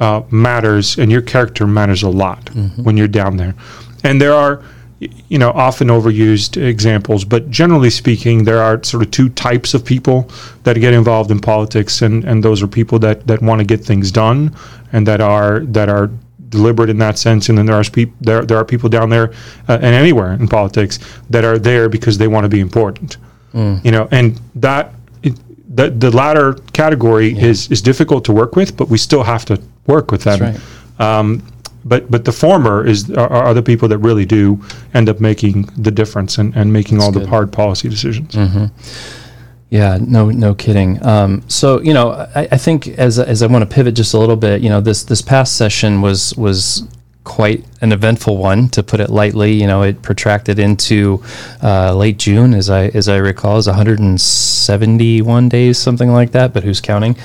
uh, 0.00 0.22
matters, 0.30 0.98
and 0.98 1.12
your 1.12 1.22
character 1.22 1.66
matters 1.66 2.02
a 2.02 2.08
lot 2.08 2.50
when 2.82 2.96
you're 2.96 3.08
down 3.08 3.36
there. 3.36 3.54
And 4.02 4.20
there 4.20 4.32
are, 4.32 4.62
you 5.28 5.38
know, 5.38 5.50
often 5.50 5.88
overused 5.88 6.56
examples, 6.56 7.24
but 7.24 7.50
generally 7.50 7.90
speaking, 7.90 8.44
there 8.44 8.62
are 8.62 8.82
sort 8.82 9.02
of 9.02 9.10
two 9.10 9.28
types 9.28 9.74
of 9.74 9.84
people 9.84 10.30
that 10.62 10.78
get 10.80 10.94
involved 10.94 11.30
in 11.30 11.38
politics, 11.38 12.00
and, 12.02 12.24
and 12.24 12.42
those 12.42 12.62
are 12.62 12.66
people 12.66 12.98
that, 13.00 13.26
that 13.26 13.42
want 13.42 13.60
to 13.60 13.64
get 13.66 13.84
things 13.84 14.10
done, 14.10 14.54
and 14.92 15.06
that 15.06 15.20
are 15.20 15.60
that 15.60 15.88
are 15.90 16.10
deliberate 16.48 16.90
in 16.90 16.98
that 16.98 17.16
sense. 17.18 17.48
And 17.48 17.58
then 17.58 17.66
there 17.66 17.76
are 17.76 17.84
peop- 17.84 18.14
there 18.20 18.42
there 18.44 18.56
are 18.56 18.64
people 18.64 18.88
down 18.88 19.10
there 19.10 19.32
uh, 19.68 19.74
and 19.74 19.94
anywhere 19.94 20.32
in 20.32 20.48
politics 20.48 20.98
that 21.28 21.44
are 21.44 21.58
there 21.58 21.88
because 21.90 22.16
they 22.18 22.26
want 22.26 22.44
to 22.44 22.48
be 22.48 22.60
important. 22.60 23.18
You 23.84 23.90
know, 23.92 24.08
and 24.10 24.40
that 24.56 24.92
the 25.70 25.90
the 25.90 26.10
latter 26.10 26.54
category 26.72 27.38
is 27.38 27.70
is 27.70 27.80
difficult 27.80 28.24
to 28.24 28.32
work 28.32 28.56
with, 28.56 28.76
but 28.76 28.88
we 28.88 28.98
still 28.98 29.22
have 29.22 29.44
to 29.46 29.60
work 29.86 30.10
with 30.10 30.24
them. 30.24 30.38
That's 30.38 30.58
Um, 30.98 31.42
but 31.84 32.10
but 32.10 32.24
the 32.24 32.32
former 32.32 32.86
is 32.86 33.10
are, 33.12 33.30
are 33.30 33.54
the 33.54 33.62
people 33.62 33.88
that 33.88 33.98
really 33.98 34.26
do 34.26 34.62
end 34.92 35.08
up 35.08 35.20
making 35.20 35.62
the 35.76 35.90
difference 35.90 36.38
and, 36.38 36.54
and 36.56 36.72
making 36.72 37.00
all 37.00 37.12
the 37.12 37.26
hard 37.26 37.52
policy 37.52 37.88
decisions. 37.88 38.36
Yeah, 39.70 39.98
no, 40.00 40.30
no 40.30 40.52
kidding. 40.52 41.02
Um, 41.06 41.42
so 41.48 41.80
you 41.80 41.94
know, 41.94 42.10
I, 42.34 42.48
I 42.50 42.56
think 42.58 42.88
as 42.98 43.18
as 43.18 43.40
I 43.40 43.46
want 43.46 43.62
to 43.62 43.72
pivot 43.72 43.94
just 43.94 44.14
a 44.14 44.18
little 44.18 44.36
bit, 44.36 44.60
you 44.62 44.68
know, 44.68 44.80
this 44.80 45.04
this 45.04 45.22
past 45.22 45.56
session 45.56 46.02
was 46.02 46.36
was 46.36 46.82
quite 47.24 47.64
an 47.80 47.92
eventful 47.92 48.36
one, 48.36 48.68
to 48.70 48.82
put 48.82 49.00
it 49.00 49.10
lightly. 49.10 49.52
You 49.52 49.66
know, 49.66 49.82
it 49.82 50.02
protracted 50.02 50.58
into 50.58 51.22
uh, 51.62 51.94
late 51.94 52.18
June, 52.18 52.54
as 52.54 52.70
I 52.70 52.86
as 52.88 53.08
I 53.08 53.16
recall, 53.16 53.58
is 53.58 53.66
171 53.66 55.48
days, 55.48 55.78
something 55.78 56.12
like 56.12 56.32
that. 56.32 56.52
But 56.52 56.64
who's 56.64 56.80
counting? 56.80 57.16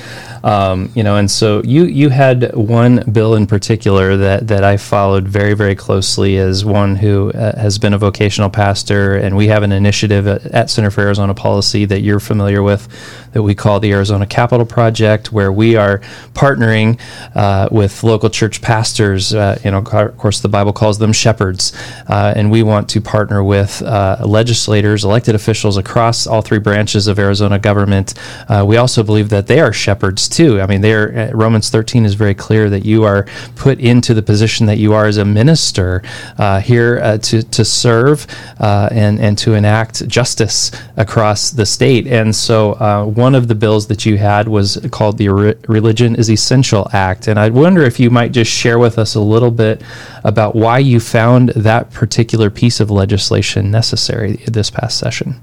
Um, 0.46 0.92
you 0.94 1.02
know, 1.02 1.18
and 1.18 1.30
so 1.30 1.64
you 1.64 1.86
you 1.86 2.10
had 2.10 2.56
one 2.56 3.04
bill 3.12 3.34
in 3.34 3.48
particular 3.48 4.16
that 4.16 4.48
that 4.50 4.64
I 4.64 4.78
followed 4.78 5.28
very 5.28 5.56
very 5.56 5.74
closely 5.74 6.38
as 6.38 6.64
one 6.64 6.96
who 6.96 7.32
uh, 7.32 7.60
has 7.60 7.80
been 7.80 7.96
a 7.96 7.98
vocational 7.98 8.52
pastor, 8.52 9.16
and 9.16 9.36
we 9.36 9.48
have 9.48 9.64
an 9.64 9.72
initiative 9.72 10.28
at, 10.28 10.46
at 10.46 10.70
Center 10.70 10.92
for 10.92 11.02
Arizona 11.02 11.34
Policy 11.34 11.86
that 11.86 12.02
you're 12.02 12.20
familiar 12.20 12.62
with 12.62 12.88
that 13.36 13.44
we 13.44 13.54
call 13.54 13.82
the 13.82 13.92
Arizona 13.92 14.26
Capital 14.26 14.66
Project, 14.66 15.34
where 15.34 15.52
we 15.52 15.76
are 15.76 16.00
partnering 16.34 16.98
uh, 17.36 17.68
with 17.70 18.02
local 18.02 18.30
church 18.30 18.62
pastors. 18.62 19.34
Uh, 19.34 19.60
you 19.64 19.72
know, 19.72 19.80
of 19.80 20.18
course, 20.18 20.40
the 20.40 20.48
Bible 20.48 20.72
calls 20.72 21.00
them 21.00 21.12
shepherds, 21.12 21.74
uh, 22.08 22.34
and 22.36 22.50
we 22.50 22.64
want 22.64 22.88
to 22.90 23.02
partner 23.02 23.44
with 23.44 23.82
uh, 23.82 24.18
legislators, 24.26 25.04
elected 25.04 25.36
officials 25.36 25.76
across 25.76 26.28
all 26.28 26.42
three 26.42 26.60
branches 26.60 27.08
of 27.08 27.20
Arizona 27.20 27.60
government. 27.60 28.14
Uh, 28.48 28.64
we 28.66 28.78
also 28.78 29.04
believe 29.04 29.28
that 29.30 29.48
they 29.48 29.60
are 29.60 29.74
shepherds 29.74 30.30
too. 30.36 30.60
I 30.62 30.66
mean, 30.68 30.82
they 30.82 30.94
are, 30.94 31.16
uh, 31.16 31.32
Romans 31.34 31.70
13 31.70 32.06
is 32.06 32.16
very 32.16 32.34
clear 32.34 32.70
that 32.70 32.86
you 32.86 33.04
are 33.04 33.28
put 33.56 33.80
into 33.80 34.14
the 34.14 34.24
position 34.24 34.66
that 34.66 34.78
you 34.78 34.94
are 34.94 35.06
as 35.06 35.18
a 35.18 35.26
minister 35.26 36.02
uh, 36.38 36.60
here 36.60 37.00
uh, 37.04 37.18
to 37.20 37.44
to 37.44 37.64
serve 37.64 38.28
uh, 38.60 38.90
and 38.92 39.20
and 39.20 39.38
to 39.40 39.54
enact 39.54 40.08
justice 40.08 40.72
across 40.98 41.52
the 41.52 41.66
state. 41.66 42.08
And 42.08 42.36
so, 42.36 42.76
one 43.16 43.36
one 43.36 43.42
of 43.42 43.50
the 43.50 43.56
bills 43.56 43.88
that 43.88 44.06
you 44.06 44.18
had 44.18 44.48
was 44.48 44.78
called 44.92 45.18
the 45.18 45.28
Re- 45.28 45.56
Religion 45.68 46.16
is 46.16 46.30
Essential 46.30 46.88
Act. 46.94 47.28
And 47.28 47.38
I 47.38 47.50
wonder 47.50 47.82
if 47.82 48.00
you 48.00 48.10
might 48.10 48.32
just 48.32 48.50
share 48.50 48.80
with 48.80 48.98
us 48.98 49.16
a 49.16 49.20
little 49.20 49.52
bit 49.52 49.82
about 50.24 50.56
why 50.56 50.78
you 50.78 51.02
found 51.02 51.50
that 51.50 51.92
particular 51.92 52.50
piece 52.50 52.80
of 52.80 52.90
legislation 52.90 53.72
necessary 53.72 54.38
this 54.48 54.70
past 54.70 54.98
session. 54.98 55.42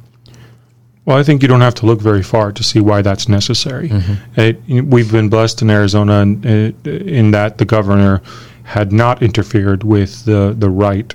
Well, 1.04 1.16
I 1.16 1.25
think 1.25 1.42
you 1.42 1.49
don't 1.49 1.62
have 1.62 1.75
to 1.76 1.87
look 1.87 2.00
very 2.00 2.23
far 2.23 2.52
to 2.52 2.62
see 2.62 2.80
why 2.80 3.02
that's 3.02 3.28
necessary. 3.28 3.88
Mm-hmm. 3.88 4.40
It, 4.40 4.85
we've 4.85 5.11
been 5.11 5.28
blessed 5.28 5.61
in 5.62 5.71
Arizona 5.71 6.21
in, 6.21 6.75
in, 6.85 7.30
that 7.32 7.59
the 7.59 7.64
governor 7.64 8.23
had 8.62 8.92
not 8.92 9.21
interfered 9.21 9.82
with 9.82 10.25
the, 10.25 10.54
the 10.56 10.71
right 10.71 11.12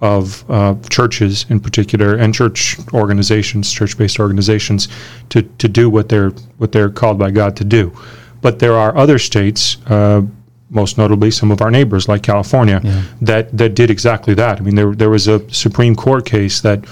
of 0.00 0.48
uh, 0.50 0.76
churches 0.88 1.46
in 1.48 1.58
particular 1.58 2.14
and 2.14 2.32
church 2.32 2.76
organizations, 2.92 3.72
church-based 3.72 4.20
organizations, 4.20 4.88
to, 5.30 5.42
to 5.42 5.66
do 5.66 5.90
what 5.90 6.08
they're 6.08 6.30
what 6.58 6.70
they're 6.70 6.90
called 6.90 7.18
by 7.18 7.30
God 7.30 7.56
to 7.56 7.64
do. 7.64 7.92
But 8.40 8.58
there 8.58 8.76
are 8.76 8.96
other 8.96 9.18
states, 9.18 9.78
uh, 9.86 10.22
most 10.70 10.98
notably 10.98 11.30
some 11.30 11.50
of 11.50 11.60
our 11.60 11.70
neighbors 11.70 12.06
like 12.06 12.22
California, 12.22 12.80
yeah. 12.84 13.02
that 13.22 13.56
that 13.56 13.74
did 13.74 13.90
exactly 13.90 14.34
that. 14.34 14.58
I 14.58 14.60
mean, 14.60 14.74
there 14.74 14.94
there 14.94 15.10
was 15.10 15.26
a 15.26 15.40
Supreme 15.52 15.96
Court 15.96 16.26
case 16.26 16.60
that 16.60 16.84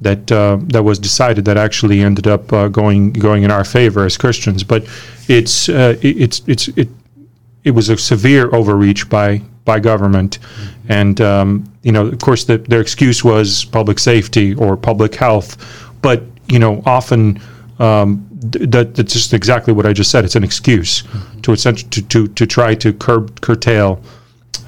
that 0.00 0.30
uh, 0.30 0.58
that 0.68 0.82
was 0.82 0.98
decided 0.98 1.44
that 1.46 1.56
actually 1.56 2.02
ended 2.02 2.26
up 2.26 2.52
uh, 2.52 2.68
going 2.68 3.12
going 3.12 3.42
in 3.42 3.50
our 3.50 3.64
favor 3.64 4.04
as 4.04 4.16
Christians. 4.16 4.64
But 4.64 4.86
it's 5.28 5.68
uh, 5.68 5.96
it, 6.02 6.16
it's 6.16 6.42
it's 6.46 6.68
it 6.68 6.88
it 7.64 7.70
was 7.70 7.88
a 7.88 7.96
severe 7.96 8.54
overreach 8.54 9.08
by 9.08 9.42
by 9.64 9.80
government, 9.80 10.38
mm-hmm. 10.38 10.92
and 10.92 11.20
um, 11.20 11.72
you 11.82 11.92
know, 11.92 12.06
of 12.06 12.18
course, 12.20 12.44
the, 12.44 12.58
their 12.58 12.80
excuse 12.80 13.24
was 13.24 13.64
public 13.64 13.98
safety 13.98 14.54
or 14.54 14.76
public 14.76 15.14
health, 15.14 15.56
but 16.02 16.22
you 16.48 16.58
know, 16.58 16.82
often 16.86 17.40
um, 17.78 18.26
that, 18.40 18.94
that's 18.94 19.12
just 19.12 19.34
exactly 19.34 19.72
what 19.72 19.86
I 19.86 19.92
just 19.92 20.10
said. 20.10 20.24
It's 20.24 20.36
an 20.36 20.44
excuse 20.44 21.02
mm-hmm. 21.02 21.40
to, 21.40 21.56
to 21.56 22.02
to 22.02 22.28
to 22.28 22.46
try 22.46 22.74
to 22.74 22.92
curb 22.92 23.40
curtail 23.40 24.00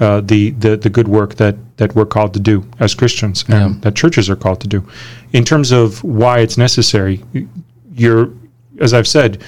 uh, 0.00 0.20
the, 0.20 0.50
the 0.50 0.76
the 0.76 0.90
good 0.90 1.08
work 1.08 1.34
that 1.36 1.56
that 1.76 1.94
we're 1.94 2.06
called 2.06 2.34
to 2.34 2.40
do 2.40 2.64
as 2.80 2.94
Christians 2.94 3.44
and 3.48 3.74
yeah. 3.74 3.80
that 3.80 3.94
churches 3.94 4.28
are 4.28 4.36
called 4.36 4.60
to 4.60 4.68
do. 4.68 4.86
In 5.32 5.44
terms 5.44 5.72
of 5.72 6.02
why 6.02 6.40
it's 6.40 6.58
necessary, 6.58 7.22
you're 7.94 8.30
as 8.80 8.94
I've 8.94 9.08
said, 9.08 9.42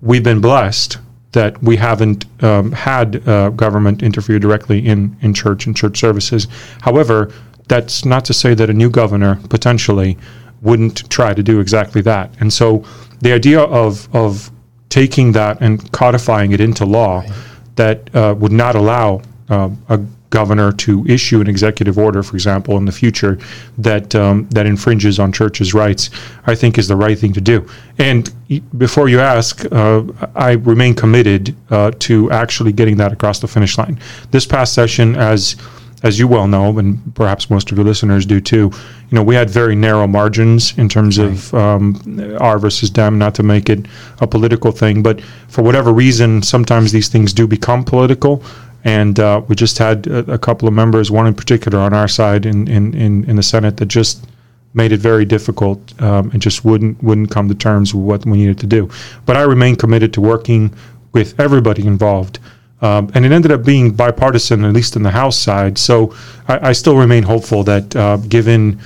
we've 0.00 0.22
been 0.22 0.40
blessed 0.40 0.98
that 1.32 1.62
we 1.62 1.76
haven't 1.76 2.24
um, 2.42 2.72
had 2.72 3.26
uh, 3.28 3.50
government 3.50 4.02
interfere 4.02 4.38
directly 4.38 4.86
in, 4.86 5.16
in 5.20 5.32
church 5.32 5.66
and 5.66 5.76
church 5.76 5.98
services. 5.98 6.48
However, 6.80 7.32
that's 7.68 8.04
not 8.04 8.24
to 8.24 8.34
say 8.34 8.54
that 8.54 8.68
a 8.68 8.72
new 8.72 8.90
governor 8.90 9.38
potentially 9.48 10.18
wouldn't 10.60 11.08
try 11.08 11.32
to 11.32 11.42
do 11.42 11.60
exactly 11.60 12.02
that. 12.02 12.34
And 12.40 12.52
so 12.52 12.84
the 13.20 13.32
idea 13.32 13.60
of, 13.60 14.08
of 14.14 14.50
taking 14.88 15.32
that 15.32 15.60
and 15.60 15.90
codifying 15.92 16.52
it 16.52 16.60
into 16.60 16.84
law 16.84 17.20
right. 17.20 17.32
that 17.76 18.14
uh, 18.14 18.34
would 18.36 18.52
not 18.52 18.74
allow 18.74 19.22
uh, 19.50 19.70
a 19.88 20.00
governor 20.30 20.72
to 20.72 21.04
issue 21.06 21.40
an 21.40 21.48
executive 21.48 21.98
order, 21.98 22.22
for 22.22 22.36
example, 22.36 22.76
in 22.76 22.84
the 22.84 22.92
future 22.92 23.38
that 23.76 24.14
um, 24.14 24.48
that 24.50 24.64
infringes 24.64 25.18
on 25.18 25.32
churches' 25.32 25.74
rights, 25.74 26.10
I 26.46 26.54
think 26.54 26.78
is 26.78 26.88
the 26.88 26.96
right 26.96 27.18
thing 27.18 27.32
to 27.34 27.40
do. 27.40 27.68
And 27.98 28.32
before 28.78 29.08
you 29.08 29.20
ask, 29.20 29.64
uh, 29.72 30.04
I 30.34 30.52
remain 30.52 30.94
committed 30.94 31.54
uh, 31.70 31.90
to 31.98 32.30
actually 32.30 32.72
getting 32.72 32.96
that 32.98 33.12
across 33.12 33.40
the 33.40 33.48
finish 33.48 33.76
line. 33.76 33.98
This 34.30 34.46
past 34.46 34.72
session, 34.72 35.16
as 35.16 35.56
as 36.02 36.18
you 36.18 36.26
well 36.26 36.48
know, 36.48 36.78
and 36.78 37.14
perhaps 37.14 37.50
most 37.50 37.70
of 37.70 37.76
your 37.76 37.84
listeners 37.84 38.24
do 38.24 38.40
too, 38.40 38.70
you 39.10 39.14
know, 39.14 39.22
we 39.22 39.34
had 39.34 39.50
very 39.50 39.76
narrow 39.76 40.06
margins 40.06 40.72
in 40.78 40.88
terms 40.88 41.18
right. 41.18 41.28
of 41.28 41.54
um, 41.54 42.36
R 42.40 42.58
versus 42.58 42.88
Dem, 42.88 43.18
not 43.18 43.34
to 43.34 43.42
make 43.42 43.68
it 43.68 43.86
a 44.20 44.26
political 44.26 44.72
thing, 44.72 45.02
but 45.02 45.20
for 45.48 45.62
whatever 45.62 45.92
reason, 45.92 46.42
sometimes 46.42 46.92
these 46.92 47.08
things 47.08 47.34
do 47.34 47.46
become 47.46 47.84
political. 47.84 48.42
And 48.84 49.18
uh, 49.20 49.42
we 49.46 49.54
just 49.56 49.78
had 49.78 50.06
a, 50.06 50.32
a, 50.32 50.38
couple 50.38 50.66
of 50.66 50.72
members, 50.72 51.10
one 51.10 51.26
in 51.26 51.34
particular 51.34 51.78
on 51.78 51.92
our 51.92 52.08
side 52.08 52.46
in, 52.46 52.66
in, 52.66 52.94
in, 52.94 53.28
in 53.28 53.36
the 53.36 53.42
Senate, 53.42 53.76
that 53.76 53.86
just 53.86 54.26
made 54.72 54.92
it 54.92 54.98
very 54.98 55.24
difficult 55.24 56.00
um, 56.00 56.30
and 56.30 56.40
just 56.40 56.64
wouldn't 56.64 57.02
wouldn't 57.02 57.30
come 57.30 57.48
to 57.48 57.54
terms 57.54 57.92
with 57.92 58.04
what 58.04 58.24
we 58.24 58.38
needed 58.38 58.58
to 58.58 58.66
do. 58.66 58.88
But 59.26 59.36
I 59.36 59.42
remain 59.42 59.76
committed 59.76 60.12
to 60.14 60.20
working 60.20 60.72
with 61.12 61.38
everybody 61.38 61.86
involved. 61.86 62.38
Um, 62.82 63.10
and 63.14 63.26
it 63.26 63.32
ended 63.32 63.52
up 63.52 63.62
being 63.62 63.90
bipartisan, 63.90 64.64
at 64.64 64.72
least 64.72 64.96
in 64.96 65.02
the 65.02 65.10
House 65.10 65.38
side. 65.38 65.76
So 65.76 66.14
I, 66.48 66.70
I 66.70 66.72
still 66.72 66.96
remain 66.96 67.24
hopeful 67.24 67.62
that 67.64 67.94
uh, 67.94 68.16
given 68.16 68.80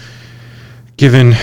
given 0.97 1.35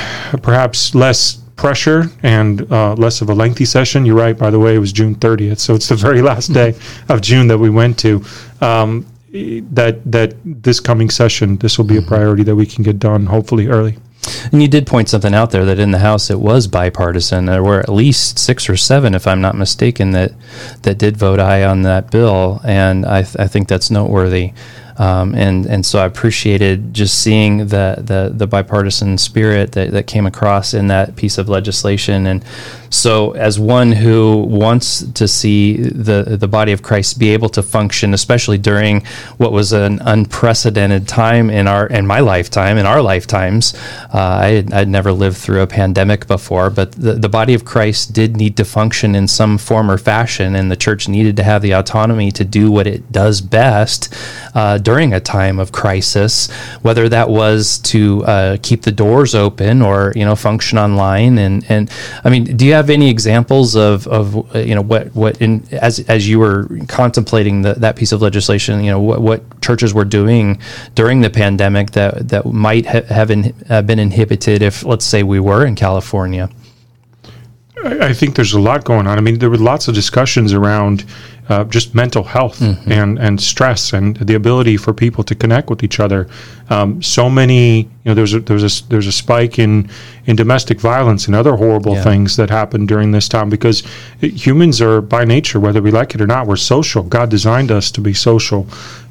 perhaps 0.41 0.95
less 0.95 1.40
pressure 1.61 2.05
and 2.23 2.69
uh, 2.71 2.93
less 2.95 3.21
of 3.21 3.29
a 3.29 3.35
lengthy 3.35 3.65
session. 3.65 4.03
You're 4.03 4.15
right, 4.15 4.35
by 4.35 4.49
the 4.49 4.59
way, 4.59 4.75
it 4.75 4.79
was 4.79 4.91
June 4.91 5.13
30th, 5.15 5.59
so 5.59 5.75
it's 5.75 5.87
the 5.87 5.95
very 6.07 6.21
last 6.21 6.47
day 6.47 6.73
of 7.07 7.21
June 7.21 7.47
that 7.47 7.59
we 7.59 7.69
went 7.69 7.99
to. 7.99 8.25
Um, 8.61 9.05
that 9.31 10.01
that 10.11 10.33
this 10.43 10.81
coming 10.81 11.09
session, 11.09 11.57
this 11.57 11.77
will 11.77 11.85
be 11.85 11.95
a 11.95 11.99
mm-hmm. 11.99 12.07
priority 12.09 12.43
that 12.43 12.55
we 12.55 12.65
can 12.65 12.83
get 12.83 12.99
done 12.99 13.27
hopefully 13.27 13.67
early. 13.67 13.97
And 14.51 14.61
you 14.61 14.67
did 14.67 14.85
point 14.85 15.07
something 15.07 15.33
out 15.33 15.51
there 15.51 15.63
that 15.65 15.79
in 15.79 15.91
the 15.91 15.99
House 15.99 16.29
it 16.29 16.39
was 16.39 16.67
bipartisan. 16.67 17.45
There 17.45 17.63
were 17.63 17.79
at 17.79 17.89
least 17.89 18.37
six 18.37 18.69
or 18.69 18.75
seven, 18.75 19.15
if 19.15 19.25
I'm 19.25 19.39
not 19.39 19.55
mistaken, 19.55 20.11
that 20.11 20.33
that 20.81 20.97
did 20.97 21.15
vote 21.15 21.39
aye 21.39 21.63
on 21.63 21.83
that 21.83 22.11
bill, 22.11 22.59
and 22.65 23.05
I, 23.05 23.21
th- 23.23 23.37
I 23.39 23.47
think 23.47 23.67
that's 23.67 23.89
noteworthy. 23.89 24.53
Um, 25.01 25.33
and 25.33 25.65
and 25.65 25.83
so 25.83 25.97
I 25.97 26.05
appreciated 26.05 26.93
just 26.93 27.23
seeing 27.23 27.57
the 27.57 27.95
the, 27.97 28.31
the 28.31 28.45
bipartisan 28.45 29.17
spirit 29.17 29.71
that, 29.71 29.89
that 29.93 30.05
came 30.05 30.27
across 30.27 30.75
in 30.75 30.87
that 30.87 31.15
piece 31.15 31.39
of 31.39 31.49
legislation. 31.49 32.27
And 32.27 32.45
so, 32.91 33.31
as 33.31 33.57
one 33.57 33.93
who 33.93 34.39
wants 34.39 35.03
to 35.13 35.25
see 35.25 35.77
the 35.77 36.35
the 36.37 36.47
body 36.47 36.73
of 36.73 36.83
Christ 36.83 37.17
be 37.17 37.29
able 37.29 37.47
to 37.49 37.63
function, 37.63 38.13
especially 38.13 38.57
during 38.57 39.05
what 39.37 39.53
was 39.53 39.71
an 39.71 39.99
unprecedented 40.01 41.07
time 41.07 41.49
in 41.49 41.67
our 41.67 41.87
in 41.87 42.05
my 42.05 42.19
lifetime, 42.19 42.77
in 42.77 42.85
our 42.85 43.01
lifetimes, 43.01 43.73
uh, 44.13 44.19
I 44.19 44.47
had, 44.47 44.73
I'd 44.73 44.89
never 44.89 45.13
lived 45.13 45.37
through 45.37 45.61
a 45.61 45.67
pandemic 45.67 46.27
before, 46.27 46.69
but 46.69 46.91
the, 46.91 47.13
the 47.13 47.29
body 47.29 47.53
of 47.53 47.63
Christ 47.63 48.11
did 48.11 48.35
need 48.35 48.57
to 48.57 48.65
function 48.65 49.15
in 49.15 49.25
some 49.25 49.57
form 49.57 49.89
or 49.89 49.97
fashion, 49.97 50.53
and 50.53 50.69
the 50.69 50.75
church 50.75 51.07
needed 51.07 51.37
to 51.37 51.43
have 51.43 51.61
the 51.61 51.71
autonomy 51.71 52.29
to 52.33 52.43
do 52.43 52.69
what 52.69 52.87
it 52.87 53.09
does 53.09 53.39
best 53.39 54.13
uh, 54.53 54.77
during 54.77 55.13
a 55.13 55.21
time 55.21 55.59
of 55.59 55.71
crisis, 55.71 56.51
whether 56.81 57.07
that 57.07 57.29
was 57.29 57.79
to 57.79 58.25
uh, 58.25 58.57
keep 58.61 58.81
the 58.81 58.91
doors 58.91 59.33
open 59.33 59.81
or 59.81 60.11
you 60.13 60.25
know 60.25 60.35
function 60.35 60.77
online. 60.77 61.37
And 61.37 61.65
and 61.71 61.89
I 62.25 62.29
mean, 62.29 62.57
do 62.57 62.65
you 62.65 62.73
have 62.73 62.80
have 62.81 62.89
any 62.89 63.09
examples 63.09 63.75
of, 63.75 64.07
of 64.07 64.55
uh, 64.55 64.59
you 64.59 64.75
know 64.75 64.81
what 64.81 65.15
what 65.15 65.41
in 65.41 65.65
as 65.71 65.99
as 66.09 66.27
you 66.27 66.39
were 66.39 66.67
contemplating 66.87 67.61
the, 67.61 67.73
that 67.75 67.95
piece 67.95 68.11
of 68.11 68.21
legislation, 68.21 68.83
you 68.83 68.91
know 68.91 68.99
what, 68.99 69.21
what 69.21 69.61
churches 69.61 69.93
were 69.93 70.05
doing 70.05 70.59
during 70.95 71.21
the 71.21 71.29
pandemic 71.29 71.91
that 71.91 72.29
that 72.29 72.45
might 72.45 72.85
ha- 72.85 73.07
have 73.09 73.31
in, 73.31 73.53
uh, 73.69 73.81
been 73.81 73.99
inhibited 73.99 74.61
if 74.61 74.83
let's 74.83 75.05
say 75.05 75.23
we 75.23 75.39
were 75.39 75.65
in 75.65 75.75
California. 75.75 76.49
I 77.83 78.13
think 78.13 78.35
there's 78.35 78.53
a 78.53 78.59
lot 78.59 78.83
going 78.83 79.07
on. 79.07 79.17
I 79.17 79.21
mean, 79.21 79.39
there 79.39 79.49
were 79.49 79.57
lots 79.57 79.87
of 79.87 79.95
discussions 79.95 80.53
around 80.53 81.03
uh, 81.49 81.63
just 81.63 81.95
mental 81.95 82.23
health 82.23 82.59
mm-hmm. 82.59 82.91
and, 82.91 83.17
and 83.17 83.41
stress 83.41 83.93
and 83.93 84.15
the 84.17 84.35
ability 84.35 84.77
for 84.77 84.93
people 84.93 85.23
to 85.23 85.35
connect 85.35 85.69
with 85.69 85.83
each 85.83 85.99
other. 85.99 86.27
Um, 86.69 87.01
so 87.01 87.29
many 87.29 87.89
know, 88.09 88.13
there's 88.15 88.33
a 88.33 88.39
there's 88.39 88.63
a 88.81 88.89
there's 88.89 89.07
a 89.07 89.11
spike 89.11 89.59
in 89.59 89.87
in 90.25 90.35
domestic 90.35 90.79
violence 90.79 91.27
and 91.27 91.35
other 91.35 91.55
horrible 91.55 91.93
Yeah. 91.95 92.03
things 92.03 92.35
that 92.35 92.49
happen 92.49 92.85
during 92.85 93.11
this 93.11 93.27
time 93.27 93.49
because 93.49 93.83
it- 94.21 94.33
humans 94.33 94.81
are 94.81 95.01
by 95.01 95.23
nature, 95.25 95.59
whether 95.59 95.81
we 95.81 95.91
like 95.91 96.15
it 96.15 96.21
or 96.21 96.27
not, 96.27 96.47
we're 96.47 96.55
social. 96.55 97.03
God 97.03 97.29
designed 97.29 97.71
us 97.71 97.91
to 97.91 98.01
be 98.01 98.13
social, 98.13 98.65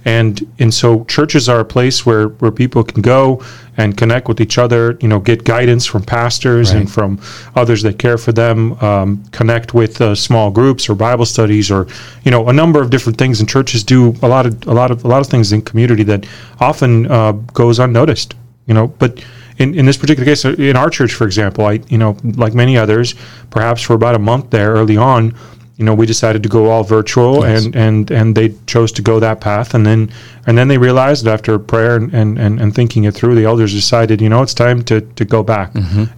and 0.04 0.44
and 0.58 0.72
so 0.74 1.04
churches 1.04 1.48
are 1.48 1.60
a 1.60 1.64
place 1.64 2.04
where 2.06 2.28
where 2.40 2.50
people 2.50 2.82
can 2.82 3.02
go 3.02 3.40
and 3.76 3.96
connect 3.96 4.28
with 4.28 4.40
each 4.40 4.58
other. 4.58 4.96
You 5.00 5.08
know, 5.08 5.20
get 5.20 5.44
guidance 5.44 5.86
from 5.86 6.02
pastors 6.02 6.70
and 6.70 6.90
from 6.90 7.18
others 7.54 7.82
that 7.82 7.98
care 7.98 8.18
for 8.18 8.32
them. 8.32 8.76
Um, 8.82 9.22
connect 9.30 9.72
with 9.74 10.00
uh, 10.00 10.14
small 10.14 10.50
groups 10.50 10.88
or 10.88 10.94
Bible 10.96 11.26
studies 11.26 11.70
or 11.70 11.86
you 12.24 12.30
know 12.30 12.48
a 12.48 12.52
number 12.52 12.80
of 12.80 12.90
different 12.90 13.18
things. 13.18 13.40
And 13.40 13.48
churches 13.48 13.84
do 13.84 14.14
a 14.22 14.28
lot 14.28 14.46
of 14.46 14.66
a 14.66 14.72
lot 14.74 14.90
of 14.90 15.04
a 15.04 15.08
lot 15.08 15.20
of 15.20 15.28
things 15.28 15.52
in 15.52 15.62
community 15.62 16.02
that 16.04 16.26
often 16.60 17.06
uh, 17.10 17.32
goes 17.54 17.78
unnoticed. 17.78 18.34
You 18.70 18.74
know, 18.74 18.86
but 19.02 19.12
in, 19.58 19.74
in 19.74 19.84
this 19.86 19.96
particular 19.96 20.24
case, 20.24 20.44
uh, 20.44 20.54
in 20.70 20.76
our 20.76 20.90
church, 20.90 21.12
for 21.12 21.26
example, 21.26 21.62
I 21.72 21.80
you 21.88 21.98
know 21.98 22.16
like 22.44 22.54
many 22.54 22.78
others, 22.78 23.14
perhaps 23.50 23.82
for 23.82 23.94
about 23.94 24.14
a 24.14 24.18
month 24.32 24.50
there 24.50 24.70
early 24.80 24.96
on, 24.96 25.34
you 25.76 25.84
know, 25.86 25.94
we 26.00 26.06
decided 26.06 26.42
to 26.44 26.48
go 26.48 26.70
all 26.70 26.84
virtual, 26.84 27.34
Yes. 27.40 27.64
and 27.64 27.76
and 27.76 28.10
and 28.10 28.36
they 28.36 28.54
chose 28.66 28.92
to 28.92 29.02
go 29.02 29.18
that 29.20 29.40
path, 29.40 29.74
and 29.74 29.84
then 29.84 30.10
and 30.46 30.56
then 30.56 30.68
they 30.68 30.78
realized 30.78 31.26
after 31.26 31.58
prayer 31.58 31.96
and 31.96 32.14
and, 32.14 32.60
and, 32.60 32.74
thinking 32.74 33.04
it 33.08 33.14
through, 33.14 33.34
the 33.34 33.44
elders 33.44 33.72
decided, 33.72 34.20
you 34.20 34.28
know, 34.28 34.42
it's 34.42 34.54
time 34.54 34.82
to 34.84 35.00
to 35.00 35.24
go 35.24 35.42
back, 35.42 35.70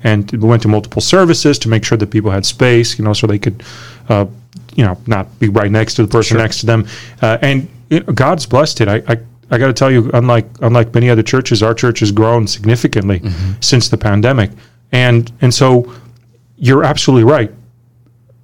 and 0.04 0.30
we 0.32 0.46
went 0.48 0.62
to 0.62 0.68
multiple 0.68 1.00
services 1.00 1.58
to 1.60 1.68
make 1.68 1.84
sure 1.84 1.98
that 1.98 2.10
people 2.10 2.30
had 2.30 2.44
space, 2.44 2.98
you 2.98 3.04
know, 3.04 3.14
so 3.14 3.26
they 3.26 3.38
could. 3.38 3.62
Uh, 4.10 4.26
you 4.74 4.84
know, 4.86 4.96
not 5.06 5.26
be 5.38 5.48
right 5.50 5.70
next 5.70 5.94
to 5.96 6.02
the 6.02 6.08
person 6.08 6.38
next 6.38 6.60
to 6.60 6.66
them, 6.66 6.86
uh, 7.20 7.36
and 7.42 7.68
know, 7.90 8.12
God's 8.14 8.46
blessed 8.46 8.80
it. 8.80 8.88
I, 8.88 9.02
I 9.12 9.16
I 9.52 9.58
got 9.58 9.66
to 9.66 9.72
tell 9.72 9.90
you, 9.90 10.10
unlike 10.14 10.46
unlike 10.62 10.94
many 10.94 11.10
other 11.10 11.22
churches, 11.22 11.62
our 11.62 11.74
church 11.74 12.00
has 12.00 12.10
grown 12.10 12.46
significantly 12.46 13.20
mm-hmm. 13.20 13.52
since 13.60 13.88
the 13.90 13.98
pandemic, 13.98 14.50
and 14.90 15.30
and 15.42 15.52
so 15.52 15.94
you're 16.56 16.84
absolutely 16.84 17.30
right. 17.30 17.52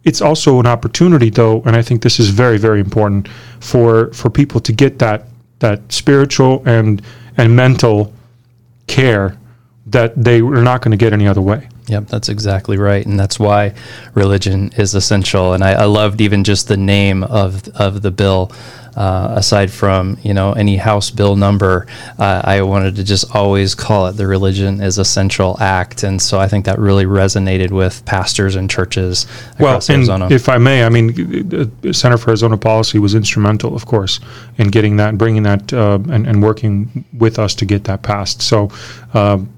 It's 0.04 0.20
also 0.20 0.60
an 0.60 0.66
opportunity, 0.66 1.30
though, 1.30 1.62
and 1.62 1.74
I 1.74 1.82
think 1.82 2.02
this 2.02 2.20
is 2.20 2.28
very 2.28 2.58
very 2.58 2.80
important 2.80 3.28
for 3.60 4.12
for 4.12 4.28
people 4.28 4.60
to 4.60 4.72
get 4.72 4.98
that 4.98 5.24
that 5.60 5.90
spiritual 5.90 6.62
and 6.66 7.02
and 7.38 7.56
mental 7.56 8.12
care 8.86 9.36
that 9.86 10.12
they 10.22 10.40
are 10.40 10.62
not 10.62 10.82
going 10.82 10.90
to 10.90 11.02
get 11.02 11.14
any 11.14 11.26
other 11.26 11.40
way. 11.40 11.68
Yep, 11.86 12.08
that's 12.08 12.28
exactly 12.28 12.76
right, 12.76 13.04
and 13.06 13.18
that's 13.18 13.40
why 13.40 13.74
religion 14.12 14.70
is 14.76 14.94
essential. 14.94 15.54
And 15.54 15.64
I, 15.64 15.72
I 15.72 15.84
loved 15.84 16.20
even 16.20 16.44
just 16.44 16.68
the 16.68 16.76
name 16.76 17.22
of 17.22 17.66
of 17.68 18.02
the 18.02 18.10
bill. 18.10 18.52
Uh, 18.98 19.34
aside 19.36 19.70
from 19.70 20.18
you 20.24 20.34
know 20.34 20.54
any 20.54 20.76
House 20.76 21.08
bill 21.08 21.36
number, 21.36 21.86
uh, 22.18 22.42
I 22.42 22.62
wanted 22.62 22.96
to 22.96 23.04
just 23.04 23.32
always 23.32 23.72
call 23.76 24.08
it 24.08 24.14
the 24.14 24.26
religion 24.26 24.80
is 24.80 24.98
essential 24.98 25.56
act, 25.60 26.02
and 26.02 26.20
so 26.20 26.40
I 26.40 26.48
think 26.48 26.64
that 26.64 26.80
really 26.80 27.04
resonated 27.04 27.70
with 27.70 28.04
pastors 28.06 28.56
and 28.56 28.68
churches 28.68 29.28
Well, 29.60 29.76
and 29.76 29.88
Arizona. 29.88 30.26
if 30.32 30.48
I 30.48 30.58
may, 30.58 30.82
I 30.82 30.88
mean, 30.88 31.12
the 31.12 31.94
Center 31.94 32.18
for 32.18 32.30
Arizona 32.30 32.56
Policy 32.56 32.98
was 32.98 33.14
instrumental, 33.14 33.72
of 33.76 33.86
course, 33.86 34.18
in 34.56 34.66
getting 34.66 34.96
that, 34.96 35.10
and 35.10 35.18
bringing 35.18 35.44
that, 35.44 35.72
uh, 35.72 36.00
and, 36.10 36.26
and 36.26 36.42
working 36.42 37.04
with 37.16 37.38
us 37.38 37.54
to 37.54 37.64
get 37.64 37.84
that 37.84 38.02
passed. 38.02 38.42
So, 38.42 38.68
um, 39.14 39.48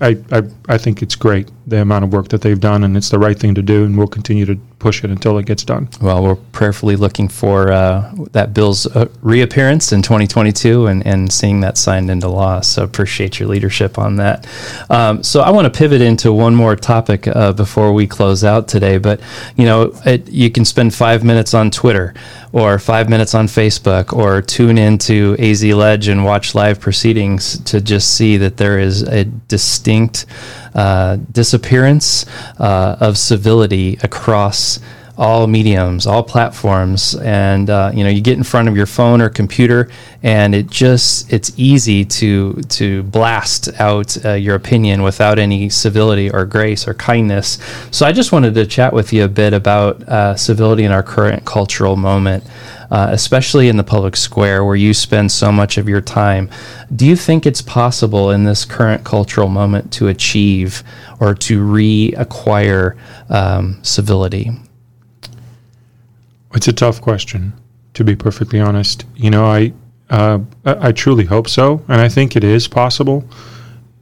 I, 0.00 0.16
I 0.30 0.42
I 0.68 0.78
think 0.78 1.02
it's 1.02 1.16
great 1.16 1.50
the 1.66 1.80
amount 1.80 2.04
of 2.04 2.12
work 2.12 2.28
that 2.28 2.42
they've 2.42 2.60
done, 2.60 2.84
and 2.84 2.96
it's 2.96 3.08
the 3.08 3.18
right 3.18 3.36
thing 3.36 3.56
to 3.56 3.62
do, 3.62 3.84
and 3.84 3.98
we'll 3.98 4.06
continue 4.06 4.46
to 4.46 4.56
push 4.84 5.02
it 5.02 5.08
until 5.08 5.38
it 5.38 5.46
gets 5.46 5.64
done. 5.64 5.88
Well, 6.02 6.22
we're 6.22 6.34
prayerfully 6.34 6.96
looking 6.96 7.26
for 7.26 7.72
uh, 7.72 8.12
that 8.32 8.52
bill's 8.52 8.86
uh, 8.86 9.08
reappearance 9.22 9.92
in 9.92 10.02
2022 10.02 10.88
and, 10.88 11.06
and 11.06 11.32
seeing 11.32 11.60
that 11.60 11.78
signed 11.78 12.10
into 12.10 12.28
law. 12.28 12.60
So 12.60 12.84
appreciate 12.84 13.40
your 13.40 13.48
leadership 13.48 13.98
on 13.98 14.16
that. 14.16 14.46
Um, 14.90 15.22
so 15.22 15.40
I 15.40 15.48
want 15.52 15.72
to 15.72 15.78
pivot 15.78 16.02
into 16.02 16.34
one 16.34 16.54
more 16.54 16.76
topic 16.76 17.26
uh, 17.26 17.54
before 17.54 17.94
we 17.94 18.06
close 18.06 18.44
out 18.44 18.68
today. 18.68 18.98
But 18.98 19.22
you 19.56 19.64
know, 19.64 19.94
it, 20.04 20.28
you 20.28 20.50
can 20.50 20.66
spend 20.66 20.94
five 20.94 21.24
minutes 21.24 21.54
on 21.54 21.70
Twitter 21.70 22.12
or 22.54 22.78
five 22.78 23.08
minutes 23.08 23.34
on 23.34 23.48
Facebook 23.48 24.12
or 24.12 24.40
tune 24.40 24.78
into 24.78 25.34
AZ 25.40 25.64
Ledge 25.64 26.06
and 26.06 26.24
watch 26.24 26.54
live 26.54 26.78
proceedings 26.78 27.58
to 27.64 27.80
just 27.80 28.14
see 28.14 28.36
that 28.36 28.58
there 28.58 28.78
is 28.78 29.02
a 29.02 29.24
distinct 29.24 30.24
uh, 30.72 31.16
disappearance 31.32 32.24
uh, 32.60 32.96
of 33.00 33.18
civility 33.18 33.98
across 34.04 34.78
all 35.16 35.46
mediums, 35.46 36.06
all 36.06 36.22
platforms, 36.22 37.14
and 37.16 37.70
uh, 37.70 37.90
you 37.94 38.02
know 38.02 38.10
you 38.10 38.20
get 38.20 38.36
in 38.36 38.42
front 38.42 38.68
of 38.68 38.76
your 38.76 38.86
phone 38.86 39.20
or 39.20 39.28
computer, 39.28 39.88
and 40.22 40.54
it 40.54 40.68
just 40.68 41.32
it's 41.32 41.52
easy 41.56 42.04
to 42.04 42.54
to 42.68 43.04
blast 43.04 43.68
out 43.80 44.24
uh, 44.24 44.32
your 44.32 44.56
opinion 44.56 45.02
without 45.02 45.38
any 45.38 45.68
civility 45.68 46.30
or 46.30 46.44
grace 46.44 46.88
or 46.88 46.94
kindness. 46.94 47.58
So 47.92 48.06
I 48.06 48.12
just 48.12 48.32
wanted 48.32 48.54
to 48.54 48.66
chat 48.66 48.92
with 48.92 49.12
you 49.12 49.24
a 49.24 49.28
bit 49.28 49.52
about 49.52 50.02
uh, 50.08 50.34
civility 50.36 50.84
in 50.84 50.90
our 50.90 51.02
current 51.02 51.44
cultural 51.44 51.96
moment. 51.96 52.44
Uh, 52.90 53.08
especially 53.10 53.68
in 53.68 53.76
the 53.76 53.82
public 53.82 54.14
square 54.14 54.64
where 54.64 54.76
you 54.76 54.94
spend 54.94 55.32
so 55.32 55.50
much 55.50 55.78
of 55.78 55.88
your 55.88 56.02
time. 56.02 56.48
Do 56.94 57.06
you 57.06 57.16
think 57.16 57.44
it's 57.44 57.62
possible 57.62 58.30
in 58.30 58.44
this 58.44 58.64
current 58.64 59.02
cultural 59.02 59.48
moment 59.48 59.92
to 59.94 60.06
achieve 60.06 60.84
or 61.18 61.34
to 61.34 61.60
reacquire 61.66 62.96
um, 63.30 63.82
civility? 63.82 64.52
It's 66.54 66.68
a 66.68 66.72
tough 66.72 67.00
question, 67.00 67.52
to 67.94 68.04
be 68.04 68.14
perfectly 68.16 68.60
honest. 68.60 69.04
You 69.16 69.30
know, 69.30 69.46
I 69.46 69.72
uh, 70.10 70.38
I 70.64 70.92
truly 70.92 71.24
hope 71.24 71.48
so, 71.48 71.82
and 71.88 72.00
I 72.00 72.08
think 72.08 72.36
it 72.36 72.44
is 72.44 72.68
possible. 72.68 73.24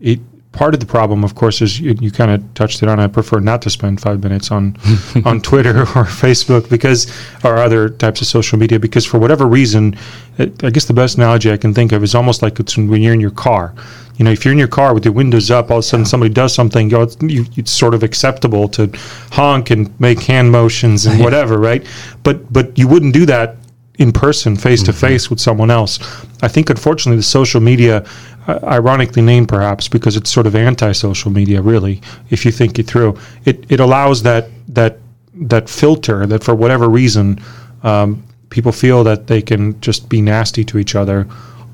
It 0.01 0.21
part 0.53 0.75
of 0.75 0.81
the 0.81 0.87
problem, 0.87 1.25
of 1.25 1.35
course, 1.35 1.63
is 1.63 1.81
you, 1.81 1.97
you 2.01 2.11
kind 2.11 2.31
of 2.31 2.55
touched 2.55 2.83
it 2.83 2.89
on. 2.89 3.01
I 3.01 3.07
prefer 3.07 3.41
not 3.41 3.63
to 3.63 3.71
spend 3.71 4.01
five 4.01 4.23
minutes 4.23 4.51
on 4.51 4.77
on 5.25 5.41
Twitter 5.41 5.81
or 5.81 6.05
Facebook 6.05 6.69
because 6.69 7.11
or 7.43 7.57
other 7.57 7.89
types 7.89 8.21
of 8.21 8.27
social 8.27 8.59
media 8.59 8.79
because 8.79 9.05
for 9.05 9.19
whatever 9.19 9.47
reason, 9.47 9.97
it, 10.39 10.63
I 10.63 10.71
guess 10.71 10.85
the 10.85 10.95
best 10.95 11.17
analogy 11.17 11.51
I 11.51 11.57
can 11.57 11.75
think 11.75 11.93
of 11.93 12.03
is 12.03 12.15
almost 12.15 12.43
like 12.43 12.61
it's 12.61 12.77
when 12.77 13.03
you're 13.03 13.15
in 13.15 13.21
your 13.21 13.31
car. 13.31 13.75
You 14.17 14.25
know, 14.25 14.31
if 14.31 14.45
you're 14.45 14.53
in 14.53 14.59
your 14.59 14.69
car 14.69 14.95
with 14.95 15.05
your 15.05 15.15
windows 15.15 15.51
up, 15.51 15.71
all 15.71 15.79
of 15.79 15.85
a 15.85 15.87
sudden 15.87 16.07
somebody 16.07 16.33
does 16.33 16.55
something, 16.55 16.91
you 16.91 17.09
you, 17.21 17.47
it's 17.57 17.71
sort 17.71 17.95
of 17.95 18.03
acceptable 18.03 18.69
to 18.69 18.91
honk 19.33 19.71
and 19.71 19.99
make 20.01 20.21
hand 20.21 20.51
motions 20.53 21.07
and 21.07 21.21
whatever, 21.25 21.59
right? 21.59 21.87
But 22.23 22.53
but 22.53 22.79
you 22.79 22.89
wouldn't 22.89 23.15
do 23.15 23.27
that 23.27 23.57
in 23.99 24.13
person, 24.13 24.57
face 24.57 24.83
to 24.83 24.93
face 24.93 25.31
with 25.31 25.39
someone 25.39 25.71
else. 25.71 25.99
I 26.43 26.49
think, 26.49 26.71
unfortunately, 26.71 27.19
the 27.19 27.23
social 27.23 27.61
media, 27.61 28.05
uh, 28.49 28.59
ironically 28.65 29.23
named 29.23 29.49
perhaps 29.49 29.87
because 29.89 30.17
it's 30.17 30.31
sort 30.31 30.47
of 30.47 30.57
anti-social 30.57 31.31
media, 31.31 31.61
really. 31.61 32.01
If 32.31 32.45
you 32.45 32.53
think 32.53 32.79
it 32.79 32.87
through, 32.87 33.19
it 33.45 33.65
it 33.71 33.81
allows 33.81 34.23
that 34.23 34.49
that 34.69 34.99
that 35.35 35.69
filter 35.69 36.27
that 36.27 36.43
for 36.43 36.55
whatever 36.55 36.89
reason, 36.89 37.41
um, 37.83 38.23
people 38.51 38.73
feel 38.73 39.05
that 39.05 39.27
they 39.27 39.43
can 39.43 39.81
just 39.81 40.09
be 40.09 40.21
nasty 40.21 40.65
to 40.65 40.79
each 40.79 40.95
other, 40.95 41.27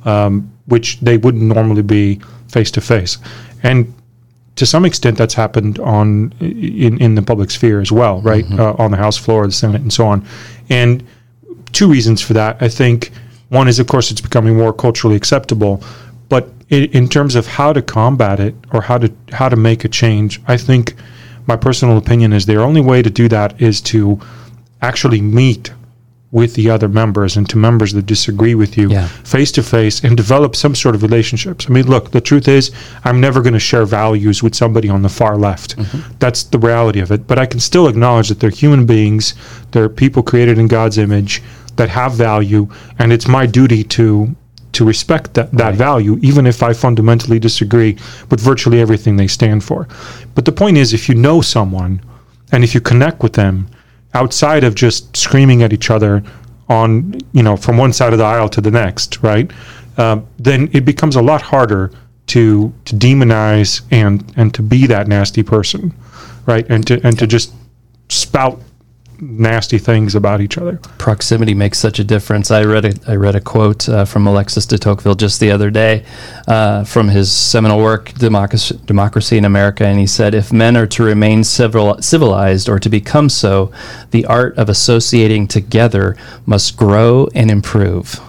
um, 0.08 0.52
which 0.66 0.98
they 1.00 1.16
wouldn't 1.18 1.44
normally 1.44 1.82
be 1.82 2.20
face 2.48 2.70
to 2.72 2.80
face, 2.80 3.18
and 3.62 3.94
to 4.56 4.66
some 4.66 4.84
extent 4.84 5.16
that's 5.16 5.34
happened 5.34 5.78
on 5.78 6.32
in, 6.40 7.00
in 7.00 7.14
the 7.14 7.22
public 7.22 7.50
sphere 7.50 7.80
as 7.80 7.92
well, 7.92 8.20
right? 8.22 8.44
Uh, 8.58 8.74
on 8.78 8.90
the 8.90 8.96
House 8.96 9.16
floor, 9.16 9.46
the 9.46 9.52
Senate, 9.52 9.80
and 9.80 9.92
so 9.92 10.04
on. 10.04 10.26
And 10.68 11.06
two 11.72 11.88
reasons 11.88 12.20
for 12.20 12.32
that. 12.32 12.60
I 12.60 12.68
think 12.68 13.12
one 13.50 13.68
is, 13.68 13.78
of 13.78 13.86
course, 13.86 14.10
it's 14.10 14.20
becoming 14.20 14.56
more 14.56 14.72
culturally 14.72 15.14
acceptable, 15.14 15.82
but 16.28 16.48
in, 16.70 16.84
in 16.86 17.08
terms 17.08 17.36
of 17.36 17.46
how 17.46 17.72
to 17.72 17.80
combat 17.80 18.40
it 18.40 18.54
or 18.72 18.82
how 18.82 18.98
to 18.98 19.12
how 19.32 19.48
to 19.48 19.56
make 19.56 19.84
a 19.84 19.88
change, 19.88 20.40
I 20.48 20.56
think 20.56 20.94
my 21.46 21.56
personal 21.56 21.96
opinion 21.96 22.32
is 22.32 22.46
the 22.46 22.56
only 22.56 22.80
way 22.80 23.00
to 23.02 23.10
do 23.10 23.28
that 23.28 23.60
is 23.60 23.80
to 23.92 24.20
actually 24.82 25.20
meet 25.20 25.72
with 26.30 26.54
the 26.54 26.68
other 26.68 26.88
members 26.88 27.36
and 27.36 27.48
to 27.48 27.56
members 27.56 27.92
that 27.94 28.04
disagree 28.04 28.54
with 28.54 28.76
you 28.76 28.90
face 29.24 29.50
to 29.50 29.62
face 29.62 30.04
and 30.04 30.16
develop 30.16 30.54
some 30.54 30.74
sort 30.74 30.94
of 30.94 31.02
relationships. 31.02 31.66
I 31.68 31.72
mean, 31.72 31.86
look, 31.86 32.10
the 32.10 32.20
truth 32.20 32.48
is, 32.48 32.70
I'm 33.04 33.20
never 33.20 33.40
going 33.40 33.54
to 33.54 33.58
share 33.58 33.86
values 33.86 34.42
with 34.42 34.54
somebody 34.54 34.90
on 34.90 35.00
the 35.00 35.08
far 35.08 35.38
left. 35.38 35.76
Mm-hmm. 35.76 36.12
That's 36.18 36.42
the 36.42 36.58
reality 36.58 37.00
of 37.00 37.10
it. 37.10 37.26
But 37.26 37.38
I 37.38 37.46
can 37.46 37.60
still 37.60 37.88
acknowledge 37.88 38.28
that 38.28 38.40
they're 38.40 38.50
human 38.50 38.84
beings, 38.84 39.34
they're 39.70 39.88
people 39.88 40.22
created 40.22 40.58
in 40.58 40.68
God's 40.68 40.98
image 40.98 41.42
that 41.76 41.88
have 41.88 42.12
value, 42.12 42.68
and 42.98 43.12
it's 43.12 43.28
my 43.28 43.46
duty 43.46 43.82
to 43.84 44.36
to 44.70 44.84
respect 44.84 45.32
that, 45.32 45.50
that 45.52 45.74
value, 45.74 46.18
even 46.20 46.46
if 46.46 46.62
I 46.62 46.74
fundamentally 46.74 47.38
disagree 47.38 47.96
with 48.30 48.38
virtually 48.38 48.82
everything 48.82 49.16
they 49.16 49.26
stand 49.26 49.64
for. 49.64 49.88
But 50.34 50.44
the 50.44 50.52
point 50.52 50.76
is, 50.76 50.92
if 50.92 51.08
you 51.08 51.14
know 51.14 51.40
someone 51.40 52.02
and 52.52 52.62
if 52.62 52.74
you 52.74 52.80
connect 52.80 53.22
with 53.22 53.32
them 53.32 53.68
outside 54.14 54.64
of 54.64 54.74
just 54.74 55.16
screaming 55.16 55.62
at 55.62 55.72
each 55.72 55.90
other 55.90 56.22
on, 56.68 57.14
you 57.32 57.42
know, 57.42 57.56
from 57.56 57.76
one 57.76 57.92
side 57.92 58.12
of 58.12 58.18
the 58.18 58.24
aisle 58.24 58.48
to 58.50 58.60
the 58.60 58.70
next, 58.70 59.22
right? 59.22 59.50
Um, 59.96 60.26
then 60.38 60.70
it 60.72 60.84
becomes 60.84 61.16
a 61.16 61.22
lot 61.22 61.42
harder 61.42 61.90
to 62.28 62.72
to 62.84 62.94
demonize 62.94 63.82
and 63.90 64.32
and 64.36 64.54
to 64.54 64.62
be 64.62 64.86
that 64.86 65.08
nasty 65.08 65.42
person, 65.42 65.94
right? 66.46 66.66
And 66.68 66.86
to 66.86 67.00
and 67.04 67.18
to 67.18 67.26
just 67.26 67.52
spout 68.08 68.60
nasty 69.20 69.78
things 69.78 70.14
about 70.14 70.40
each 70.40 70.58
other. 70.58 70.76
Proximity 70.98 71.54
makes 71.54 71.78
such 71.78 71.98
a 71.98 72.04
difference. 72.04 72.50
I 72.50 72.64
read 72.64 72.84
a, 72.84 73.10
I 73.10 73.16
read 73.16 73.34
a 73.34 73.40
quote 73.40 73.88
uh, 73.88 74.04
from 74.04 74.26
Alexis 74.26 74.66
de 74.66 74.78
Tocqueville 74.78 75.14
just 75.14 75.40
the 75.40 75.50
other 75.50 75.70
day 75.70 76.04
uh, 76.46 76.84
from 76.84 77.08
his 77.08 77.32
seminal 77.32 77.78
work, 77.78 78.12
Democracy, 78.14 78.78
Democracy 78.84 79.36
in 79.36 79.44
America, 79.44 79.84
and 79.84 79.98
he 79.98 80.06
said, 80.06 80.34
If 80.34 80.52
men 80.52 80.76
are 80.76 80.86
to 80.86 81.02
remain 81.02 81.44
civil, 81.44 82.00
civilized 82.00 82.68
or 82.68 82.78
to 82.78 82.88
become 82.88 83.28
so, 83.28 83.72
the 84.10 84.24
art 84.26 84.56
of 84.56 84.68
associating 84.68 85.48
together 85.48 86.16
must 86.46 86.76
grow 86.76 87.28
and 87.34 87.50
improve. 87.50 88.20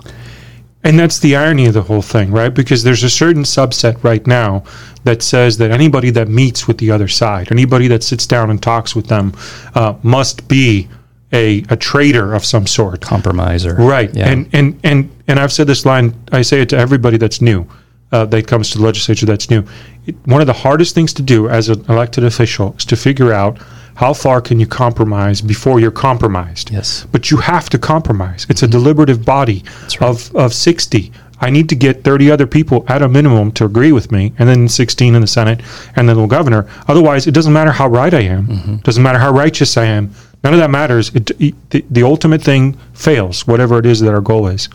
And 0.82 0.97
that's 0.97 1.19
the 1.19 1.36
irony 1.36 1.65
of 1.65 1.73
the 1.73 1.82
whole 1.82 2.02
thing, 2.02 2.32
right? 2.32 2.54
Because 2.54 2.84
there's 2.84 3.04
a 3.04 3.10
certain 3.10 3.43
subset 3.43 4.02
right 4.02 4.25
now 4.25 4.63
that 5.04 5.22
says 5.22 5.58
that 5.58 5.72
anybody 5.72 6.10
that 6.12 6.28
meets 6.28 6.68
with 6.68 6.78
the 6.78 6.92
other 6.92 7.08
side, 7.08 7.52
anybody 7.52 7.88
that 7.88 8.04
sits 8.04 8.26
down 8.26 8.50
and 8.50 8.62
talks 8.62 8.96
with 8.96 9.08
them, 9.08 9.34
uh, 9.76 9.96
must 10.04 10.48
be 10.48 10.88
a, 11.32 11.64
a 11.70 11.78
traitor 11.78 12.34
of 12.34 12.44
some 12.44 12.68
sort. 12.68 13.02
Compromiser. 13.02 13.76
Right. 13.76 14.14
Yeah. 14.14 14.30
And, 14.30 14.50
and, 14.54 14.80
and, 14.84 15.12
and 15.28 15.40
I've 15.40 15.54
said 15.54 15.68
this 15.68 15.86
line, 15.86 16.14
I 16.32 16.42
say 16.42 16.62
it 16.62 16.70
to 16.70 16.78
everybody 16.78 17.18
that's 17.18 17.42
new, 17.42 17.68
uh, 18.12 18.26
that 18.26 18.48
comes 18.48 18.72
to 18.72 18.80
the 18.80 18.84
legislature 18.84 19.26
that's 19.26 19.50
new. 19.50 19.64
It, 20.06 20.16
one 20.26 20.42
of 20.42 20.48
the 20.48 20.54
hardest 20.54 20.96
things 20.96 21.14
to 21.14 21.22
do 21.22 21.50
as 21.50 21.70
an 21.70 21.86
elected 21.88 22.24
official 22.24 22.76
is 22.78 22.86
to 22.86 22.96
figure 22.96 23.32
out 23.32 23.60
how 23.96 24.14
far 24.14 24.42
can 24.42 24.60
you 24.60 24.66
compromise 24.66 25.42
before 25.42 25.80
you're 25.80 25.92
compromised? 25.92 26.72
Yes. 26.72 27.06
But 27.12 27.30
you 27.30 27.38
have 27.38 27.70
to 27.70 27.78
compromise. 27.78 28.48
It's 28.50 28.64
a 28.64 28.68
deliberative 28.68 29.26
body 29.26 29.64
right. 30.00 30.10
of, 30.10 30.34
of 30.36 30.54
60. 30.54 31.12
I 31.41 31.49
need 31.49 31.69
to 31.69 31.75
get 31.75 32.04
30 32.04 32.32
other 32.32 32.47
people 32.47 32.86
at 32.88 33.02
a 33.02 33.08
minimum 33.08 33.52
to 33.54 33.65
agree 33.65 33.91
with 33.91 34.12
me, 34.12 34.34
and 34.39 34.49
then 34.49 34.67
16 34.67 35.15
in 35.15 35.21
the 35.21 35.28
Senate, 35.28 35.62
and 35.95 36.08
then 36.08 36.17
the 36.17 36.25
governor. 36.28 36.69
Otherwise, 36.88 37.28
it 37.28 37.34
doesn't 37.34 37.54
matter 37.54 37.71
how 37.71 37.88
right 37.88 38.13
I 38.13 38.21
am. 38.21 38.47
Mm-hmm. 38.47 38.75
Doesn't 38.78 39.04
matter 39.04 39.19
how 39.19 39.32
righteous 39.32 39.78
I 39.78 39.86
am. 39.86 40.13
None 40.43 40.54
of 40.54 40.60
that 40.60 40.69
matters. 40.69 41.13
It, 41.15 41.32
it, 41.39 41.69
the, 41.69 41.86
the 41.89 42.04
ultimate 42.04 42.41
thing 42.41 42.73
fails, 42.93 43.45
whatever 43.47 43.80
it 43.80 43.86
is 43.86 43.99
that 44.02 44.13
our 44.13 44.21
goal 44.21 44.47
is. 44.47 44.69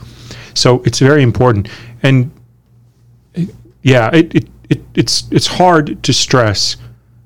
So 0.55 0.83
it's 0.85 0.99
very 0.99 1.23
important. 1.23 1.69
And 2.03 2.31
yeah, 3.83 4.11
it, 4.15 4.35
it, 4.35 4.49
it, 4.71 4.83
it's 4.95 5.25
it's 5.31 5.47
hard 5.47 6.03
to 6.03 6.13
stress 6.13 6.77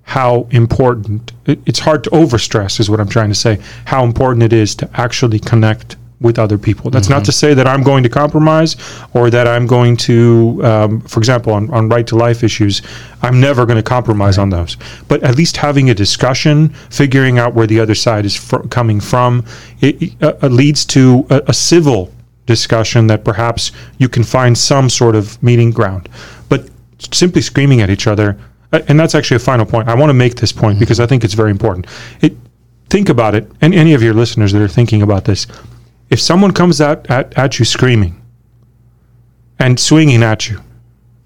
how 0.03 0.49
important 0.51 1.33
it, 1.47 1.61
it's 1.67 1.79
hard 1.79 2.03
to 2.05 2.11
overstress 2.11 2.81
is 2.81 2.89
what 2.89 2.99
I'm 2.99 3.09
trying 3.09 3.29
to 3.29 3.35
say 3.35 3.59
how 3.85 4.05
important 4.05 4.43
it 4.43 4.53
is 4.53 4.75
to 4.77 4.91
actually 4.95 5.39
connect 5.39 5.97
with 6.21 6.39
other 6.39 6.59
people. 6.59 6.91
That's 6.91 7.07
mm-hmm. 7.07 7.15
not 7.15 7.25
to 7.27 7.33
say 7.33 7.55
that 7.55 7.67
I'm 7.67 7.83
going 7.83 8.03
to 8.03 8.09
compromise 8.09 8.77
or 9.15 9.31
that 9.31 9.47
I'm 9.47 9.67
going 9.67 9.97
to, 9.99 10.61
um, 10.65 11.01
for 11.03 11.21
example, 11.21 11.53
on, 11.53 11.71
on 11.71 11.89
right 11.89 12.07
to 12.09 12.17
life 12.17 12.43
issues, 12.43 12.83
I'm 13.23 13.41
never 13.41 13.67
going 13.67 13.77
to 13.77 13.83
compromise 13.83 14.37
right. 14.37 14.43
on 14.43 14.51
those. 14.51 14.77
But 15.07 15.23
at 15.23 15.37
least 15.37 15.57
having 15.57 15.91
a 15.91 15.95
discussion, 15.95 16.71
figuring 16.91 17.39
out 17.39 17.55
where 17.55 17.67
the 17.67 17.79
other 17.81 17.95
side 17.95 18.25
is 18.25 18.35
fr- 18.35 18.67
coming 18.69 19.01
from, 19.01 19.45
it, 19.81 20.21
uh, 20.23 20.35
uh, 20.43 20.49
leads 20.49 20.85
to 20.87 21.27
a, 21.31 21.43
a 21.49 21.55
civil 21.55 22.13
discussion 22.47 23.07
that 23.09 23.25
perhaps 23.25 23.73
you 23.99 24.09
can 24.09 24.25
find 24.25 24.57
some 24.59 24.91
sort 24.91 25.15
of 25.15 25.41
meeting 25.43 25.71
ground. 25.71 26.09
But 26.49 26.69
simply 27.13 27.43
screaming 27.43 27.81
at 27.81 27.91
each 27.91 28.07
other 28.07 28.39
uh, 28.73 28.81
and 28.89 28.99
that's 28.99 29.15
actually 29.15 29.37
a 29.37 29.41
final 29.41 29.65
point. 29.65 29.89
I 29.89 29.95
want 29.95 30.11
to 30.11 30.15
make 30.15 30.37
this 30.37 30.53
point 30.53 30.75
mm-hmm. 30.75 30.81
because 30.81 31.01
I 31.01 31.07
think 31.07 31.25
it's 31.25 31.35
very 31.35 31.51
important. 31.51 31.87
It, 32.21 32.37
think 32.91 33.09
about 33.09 33.35
it, 33.35 33.51
and 33.61 33.75
any 33.75 33.95
of 33.95 34.03
your 34.03 34.15
listeners 34.15 34.53
that 34.53 34.63
are 34.63 34.69
thinking 34.69 35.03
about 35.03 35.25
this. 35.25 35.47
If 36.11 36.21
someone 36.21 36.53
comes 36.53 36.81
at, 36.81 37.11
at, 37.11 37.37
at 37.37 37.59
you 37.59 37.65
screaming 37.65 38.23
and 39.59 39.79
swinging 39.79 40.23
at 40.23 40.49
you, 40.49 40.61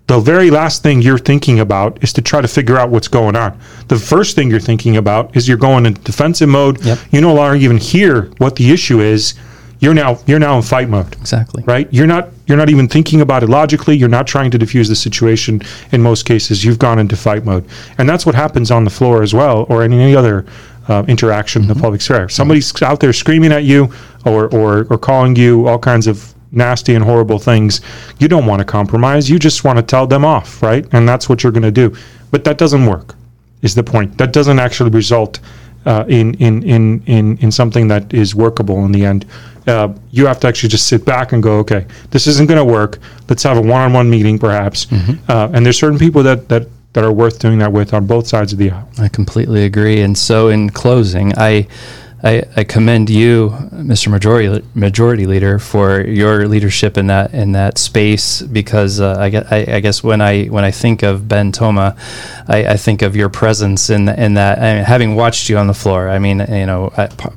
the 0.09 0.19
very 0.19 0.51
last 0.51 0.83
thing 0.83 1.01
you're 1.01 1.19
thinking 1.19 1.61
about 1.61 2.03
is 2.03 2.13
to 2.15 2.23
try 2.23 2.41
to 2.41 2.49
figure 2.49 2.77
out 2.77 2.91
what's 2.91 3.09
going 3.09 3.37
on. 3.37 3.59
The 3.89 3.97
first 3.97 4.35
thing 4.35 4.51
you're 4.51 4.61
thinking 4.61 4.97
about 4.97 5.37
is 5.37 5.47
you're 5.47 5.57
going 5.57 5.87
in 5.87 5.95
defensive 5.95 6.49
mode. 6.49 6.85
Yep. 6.85 6.99
You 7.13 7.21
no 7.21 7.35
longer 7.35 7.57
even 7.57 7.77
hear 7.79 8.25
what 8.39 8.57
the 8.57 8.73
issue 8.73 9.01
is 9.01 9.35
you're 9.83 9.95
now 9.95 10.17
you're 10.27 10.39
now 10.39 10.57
in 10.57 10.63
fight 10.63 10.89
mode. 10.89 11.13
Exactly. 11.15 11.65
Right? 11.67 11.89
You're 11.93 12.07
not 12.07 12.29
you're 12.47 12.57
not 12.57 12.71
even 12.71 12.87
thinking 12.87 13.21
about 13.21 13.43
it 13.43 13.49
logically. 13.49 13.97
You're 13.97 14.09
not 14.09 14.29
trying 14.29 14.53
to 14.53 14.59
diffuse 14.59 14.89
the 14.89 14.95
situation. 14.95 15.61
In 15.91 16.01
most 16.01 16.25
cases, 16.25 16.65
you've 16.65 16.79
gone 16.79 17.01
into 17.01 17.17
fight 17.17 17.45
mode, 17.45 17.67
and 17.99 18.09
that's 18.09 18.25
what 18.25 18.37
happens 18.37 18.71
on 18.71 18.85
the 18.85 18.91
floor 18.91 19.25
as 19.25 19.35
well, 19.35 19.67
or 19.69 19.85
in 19.85 19.93
any 19.93 20.15
other 20.15 20.47
uh, 20.89 21.05
interaction 21.09 21.63
mm-hmm. 21.63 21.65
in 21.65 21.69
the 21.69 21.75
mm-hmm. 21.75 21.83
public 21.83 22.01
sphere. 22.01 22.29
Somebody's 22.29 22.83
out 22.83 23.01
there 23.01 23.13
screaming 23.13 23.53
at 23.53 23.65
you, 23.65 23.93
or 24.25 24.53
or 24.55 24.87
or 24.91 24.99
calling 24.99 25.37
you 25.37 25.67
all 25.67 25.79
kinds 25.79 26.07
of 26.07 26.35
nasty 26.51 26.95
and 26.95 27.05
horrible 27.05 27.39
things. 27.39 27.81
You 28.19 28.29
don't 28.29 28.47
want 28.47 28.61
to 28.61 28.65
compromise. 28.65 29.31
You 29.31 29.39
just 29.39 29.65
want 29.65 29.79
to 29.79 29.83
tell 29.83 30.07
them 30.07 30.25
off, 30.25 30.63
right? 30.63 30.87
And 30.93 31.09
that's 31.09 31.29
what 31.29 31.43
you're 31.43 31.53
going 31.53 31.63
to 31.63 31.71
do. 31.71 31.97
But 32.31 32.45
that 32.45 32.59
doesn't 32.59 32.87
work. 32.87 33.15
Is 33.63 33.75
the 33.75 33.85
point? 33.85 34.19
That 34.19 34.33
doesn't 34.33 34.59
actually 34.59 34.91
result 34.91 35.41
uh, 35.87 36.05
in, 36.09 36.35
in 36.35 36.63
in 36.65 37.03
in 37.07 37.39
in 37.39 37.51
something 37.51 37.89
that 37.89 38.13
is 38.13 38.35
workable 38.35 38.85
in 38.85 38.93
the 38.93 39.05
end 39.05 39.27
uh, 39.67 39.93
you 40.11 40.27
have 40.27 40.41
to 40.41 40.49
actually 40.49 40.69
just 40.69 40.89
sit 40.89 41.05
back 41.05 41.33
and 41.33 41.43
go, 41.43 41.59
okay, 41.59 41.87
this 42.11 42.27
isn't 42.27 42.49
going 42.49 42.59
to 42.59 42.65
work. 42.65 42.99
Let's 43.29 43.43
have 43.45 43.57
a 43.57 43.61
one-on-one 43.61 44.09
meeting, 44.11 44.39
perhaps. 44.39 44.87
Mm-hmm. 44.87 45.31
Uh, 45.31 45.51
and 45.53 45.65
there's 45.65 45.79
certain 45.79 45.99
people 45.99 46.23
that 46.23 46.49
that 46.49 46.69
that 46.93 47.05
are 47.05 47.13
worth 47.13 47.39
doing 47.39 47.59
that 47.59 47.73
with 47.73 47.95
on 47.95 48.07
both 48.07 48.27
sides 48.27 48.53
of 48.53 48.59
the 48.59 48.71
aisle. 48.71 48.89
I 48.99 49.09
completely 49.09 49.65
agree. 49.65 50.01
And 50.01 50.17
so, 50.17 50.49
in 50.49 50.71
closing, 50.71 51.33
I 51.37 51.67
I, 52.25 52.45
I, 52.57 52.63
commend 52.63 53.11
you, 53.11 53.51
Mr. 53.73 54.09
Majority 54.09 54.65
Majority 54.75 55.27
Leader, 55.27 55.59
for 55.59 56.03
your 56.03 56.47
leadership 56.47 56.97
in 56.97 57.09
that 57.09 57.35
in 57.35 57.53
that 57.53 57.79
space. 57.79 58.43
Because 58.43 59.01
uh, 59.01 59.17
I, 59.19 59.57
I, 59.57 59.77
I, 59.77 59.81
guess 59.81 60.05
when 60.05 60.21
I 60.21 60.45
when 60.45 60.63
I 60.63 60.71
think 60.71 61.03
of 61.03 61.27
Ben 61.27 61.51
Toma, 61.51 61.97
I, 62.47 62.67
I 62.67 62.77
think 62.77 63.03
of 63.03 63.17
your 63.17 63.29
presence 63.29 63.91
in 63.91 64.09
in 64.09 64.35
that. 64.35 64.61
I 64.61 64.75
mean, 64.75 64.85
having 64.85 65.17
watched 65.17 65.49
you 65.49 65.59
on 65.59 65.67
the 65.67 65.75
floor, 65.75 66.09
I 66.09 66.21
mean, 66.21 66.39
you 66.39 66.67
know, 66.67 66.91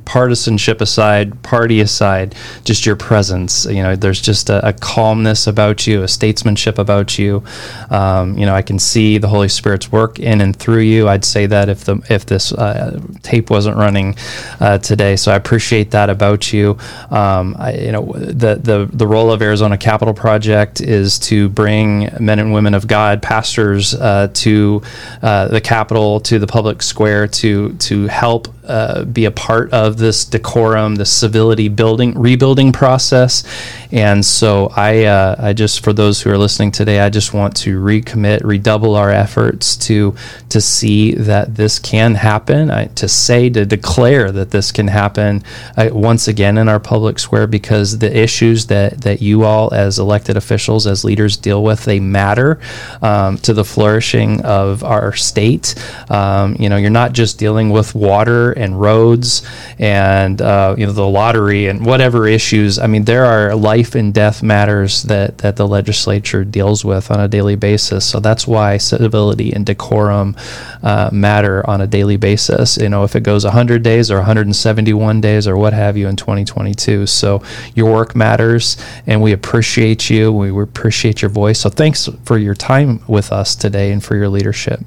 partisanship 0.04 0.80
aside, 0.80 1.42
party 1.42 1.80
aside, 1.80 2.36
just 2.62 2.86
your 2.86 2.96
presence. 2.96 3.66
You 3.66 3.82
know, 3.82 3.96
there's 3.96 4.20
just 4.20 4.50
a, 4.50 4.68
a 4.68 4.72
calmness 4.72 5.48
about 5.48 5.88
you, 5.88 6.04
a 6.04 6.08
statesmanship 6.08 6.78
about 6.78 7.18
you. 7.18 7.42
Um, 7.90 8.38
you 8.38 8.46
know, 8.46 8.54
I 8.54 8.62
can 8.62 8.78
see 8.78 9.18
the 9.18 9.28
Holy 9.28 9.48
Spirit's 9.48 9.90
work 9.90 10.20
in 10.20 10.40
and 10.40 10.54
through 10.54 10.82
you. 10.82 11.08
I'd 11.08 11.24
say 11.24 11.46
that 11.46 11.68
if 11.68 11.84
the 11.84 11.96
if 12.08 12.24
this 12.26 12.52
uh, 12.52 13.00
tape 13.22 13.50
wasn't 13.50 13.76
running. 13.76 14.14
Uh, 14.60 14.75
today. 14.78 15.16
So 15.16 15.32
I 15.32 15.36
appreciate 15.36 15.90
that 15.92 16.10
about 16.10 16.52
you. 16.52 16.78
Um, 17.10 17.56
I, 17.58 17.74
you 17.74 17.92
know, 17.92 18.12
the, 18.12 18.56
the, 18.56 18.88
the 18.92 19.06
role 19.06 19.30
of 19.30 19.42
Arizona 19.42 19.76
Capital 19.78 20.14
Project 20.14 20.80
is 20.80 21.18
to 21.20 21.48
bring 21.48 22.10
men 22.20 22.38
and 22.38 22.52
women 22.52 22.74
of 22.74 22.86
God, 22.86 23.22
pastors, 23.22 23.94
uh, 23.94 24.28
to 24.34 24.82
uh, 25.22 25.48
the 25.48 25.60
Capitol, 25.60 26.20
to 26.20 26.38
the 26.38 26.46
public 26.46 26.82
square, 26.82 27.26
to 27.28 27.72
to 27.74 28.06
help 28.06 28.48
uh, 28.66 29.04
be 29.04 29.24
a 29.24 29.30
part 29.30 29.72
of 29.72 29.96
this 29.98 30.24
decorum, 30.24 30.96
the 30.96 31.06
civility 31.06 31.68
building 31.68 32.18
rebuilding 32.18 32.72
process. 32.72 33.44
And 33.92 34.24
so 34.24 34.72
I, 34.76 35.04
uh, 35.04 35.36
I 35.38 35.52
just 35.52 35.84
for 35.84 35.92
those 35.92 36.20
who 36.20 36.30
are 36.30 36.38
listening 36.38 36.72
today, 36.72 37.00
I 37.00 37.10
just 37.10 37.32
want 37.32 37.56
to 37.58 37.80
recommit, 37.80 38.42
redouble 38.44 38.94
our 38.96 39.10
efforts 39.10 39.76
to 39.88 40.14
to 40.48 40.60
see 40.60 41.12
that 41.14 41.54
this 41.54 41.78
can 41.78 42.14
happen, 42.14 42.70
I, 42.70 42.86
to 42.86 43.08
say, 43.08 43.48
to 43.50 43.64
declare 43.64 44.32
that 44.32 44.50
this 44.50 44.72
can 44.72 44.88
happen 44.88 45.42
uh, 45.76 45.90
once 45.92 46.28
again 46.28 46.58
in 46.58 46.68
our 46.68 46.80
public 46.80 47.18
square 47.18 47.46
because 47.46 47.98
the 47.98 48.16
issues 48.16 48.66
that 48.66 49.02
that 49.02 49.22
you 49.22 49.44
all 49.44 49.72
as 49.72 49.98
elected 49.98 50.36
officials, 50.36 50.86
as 50.86 51.04
leaders, 51.04 51.36
deal 51.36 51.62
with, 51.62 51.84
they 51.84 52.00
matter 52.00 52.58
um, 53.02 53.38
to 53.38 53.52
the 53.52 53.64
flourishing 53.64 54.42
of 54.42 54.82
our 54.82 55.14
state. 55.14 55.74
Um, 56.10 56.56
you 56.58 56.68
know, 56.68 56.76
you're 56.76 56.90
not 56.90 57.12
just 57.12 57.38
dealing 57.38 57.70
with 57.70 57.94
water 57.94 58.55
and 58.56 58.80
roads 58.80 59.46
and 59.78 60.40
uh, 60.40 60.74
you 60.76 60.86
know 60.86 60.92
the 60.92 61.06
lottery 61.06 61.66
and 61.66 61.84
whatever 61.84 62.26
issues. 62.26 62.78
I 62.78 62.86
mean, 62.86 63.04
there 63.04 63.24
are 63.24 63.54
life 63.54 63.94
and 63.94 64.12
death 64.12 64.42
matters 64.42 65.02
that 65.04 65.38
that 65.38 65.56
the 65.56 65.66
legislature 65.68 66.44
deals 66.44 66.84
with 66.84 67.10
on 67.10 67.20
a 67.20 67.28
daily 67.28 67.56
basis. 67.56 68.04
So 68.04 68.20
that's 68.20 68.46
why 68.46 68.78
civility 68.78 69.52
and 69.52 69.64
decorum 69.64 70.36
uh, 70.82 71.10
matter 71.12 71.68
on 71.68 71.80
a 71.80 71.86
daily 71.86 72.16
basis. 72.16 72.76
You 72.76 72.88
know, 72.88 73.04
if 73.04 73.16
it 73.16 73.22
goes 73.22 73.44
100 73.44 73.82
days 73.82 74.10
or 74.10 74.16
171 74.16 75.20
days 75.20 75.46
or 75.46 75.56
what 75.56 75.72
have 75.72 75.96
you 75.96 76.08
in 76.08 76.16
2022. 76.16 77.06
So 77.06 77.42
your 77.74 77.92
work 77.92 78.14
matters, 78.14 78.76
and 79.06 79.20
we 79.22 79.32
appreciate 79.32 80.10
you. 80.10 80.32
We 80.32 80.62
appreciate 80.62 81.22
your 81.22 81.30
voice. 81.30 81.60
So 81.60 81.70
thanks 81.70 82.08
for 82.24 82.38
your 82.38 82.54
time 82.54 83.02
with 83.06 83.32
us 83.32 83.54
today 83.54 83.92
and 83.92 84.02
for 84.02 84.16
your 84.16 84.28
leadership. 84.28 84.80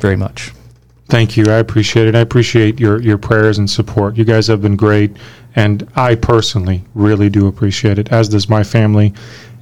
Very 0.00 0.16
much. 0.16 0.52
Thank 1.08 1.36
you. 1.36 1.44
I 1.46 1.56
appreciate 1.56 2.08
it. 2.08 2.14
I 2.14 2.20
appreciate 2.20 2.80
your, 2.80 3.00
your 3.00 3.18
prayers 3.18 3.58
and 3.58 3.68
support. 3.68 4.16
You 4.16 4.24
guys 4.24 4.46
have 4.46 4.62
been 4.62 4.76
great. 4.76 5.16
And 5.56 5.86
I 5.94 6.14
personally 6.14 6.82
really 6.94 7.28
do 7.28 7.46
appreciate 7.46 7.98
it, 7.98 8.10
as 8.10 8.28
does 8.28 8.48
my 8.48 8.64
family. 8.64 9.12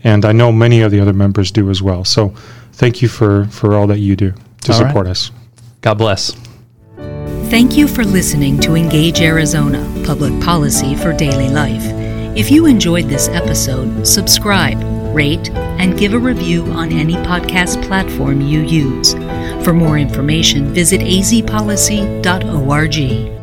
And 0.04 0.24
I 0.24 0.32
know 0.32 0.50
many 0.50 0.80
of 0.80 0.90
the 0.90 1.00
other 1.00 1.12
members 1.12 1.50
do 1.50 1.68
as 1.70 1.82
well. 1.82 2.04
So 2.04 2.30
thank 2.72 3.02
you 3.02 3.08
for, 3.08 3.44
for 3.46 3.74
all 3.74 3.86
that 3.88 3.98
you 3.98 4.16
do 4.16 4.32
to 4.62 4.72
all 4.72 4.78
support 4.78 5.06
right. 5.06 5.10
us. 5.10 5.30
God 5.80 5.94
bless. 5.94 6.36
Thank 7.50 7.76
you 7.76 7.86
for 7.86 8.04
listening 8.04 8.58
to 8.60 8.74
Engage 8.76 9.20
Arizona 9.20 9.86
Public 10.06 10.40
Policy 10.40 10.94
for 10.94 11.12
Daily 11.12 11.50
Life. 11.50 11.84
If 12.34 12.50
you 12.50 12.64
enjoyed 12.64 13.08
this 13.10 13.28
episode, 13.28 14.06
subscribe, 14.06 14.80
rate, 15.12 15.50
and 15.50 15.98
give 15.98 16.14
a 16.14 16.18
review 16.18 16.64
on 16.72 16.92
any 16.92 17.14
podcast 17.14 17.84
platform 17.86 18.40
you 18.40 18.62
use. 18.62 19.14
For 19.64 19.72
more 19.72 19.98
information, 19.98 20.72
visit 20.72 21.00
azpolicy.org. 21.00 23.41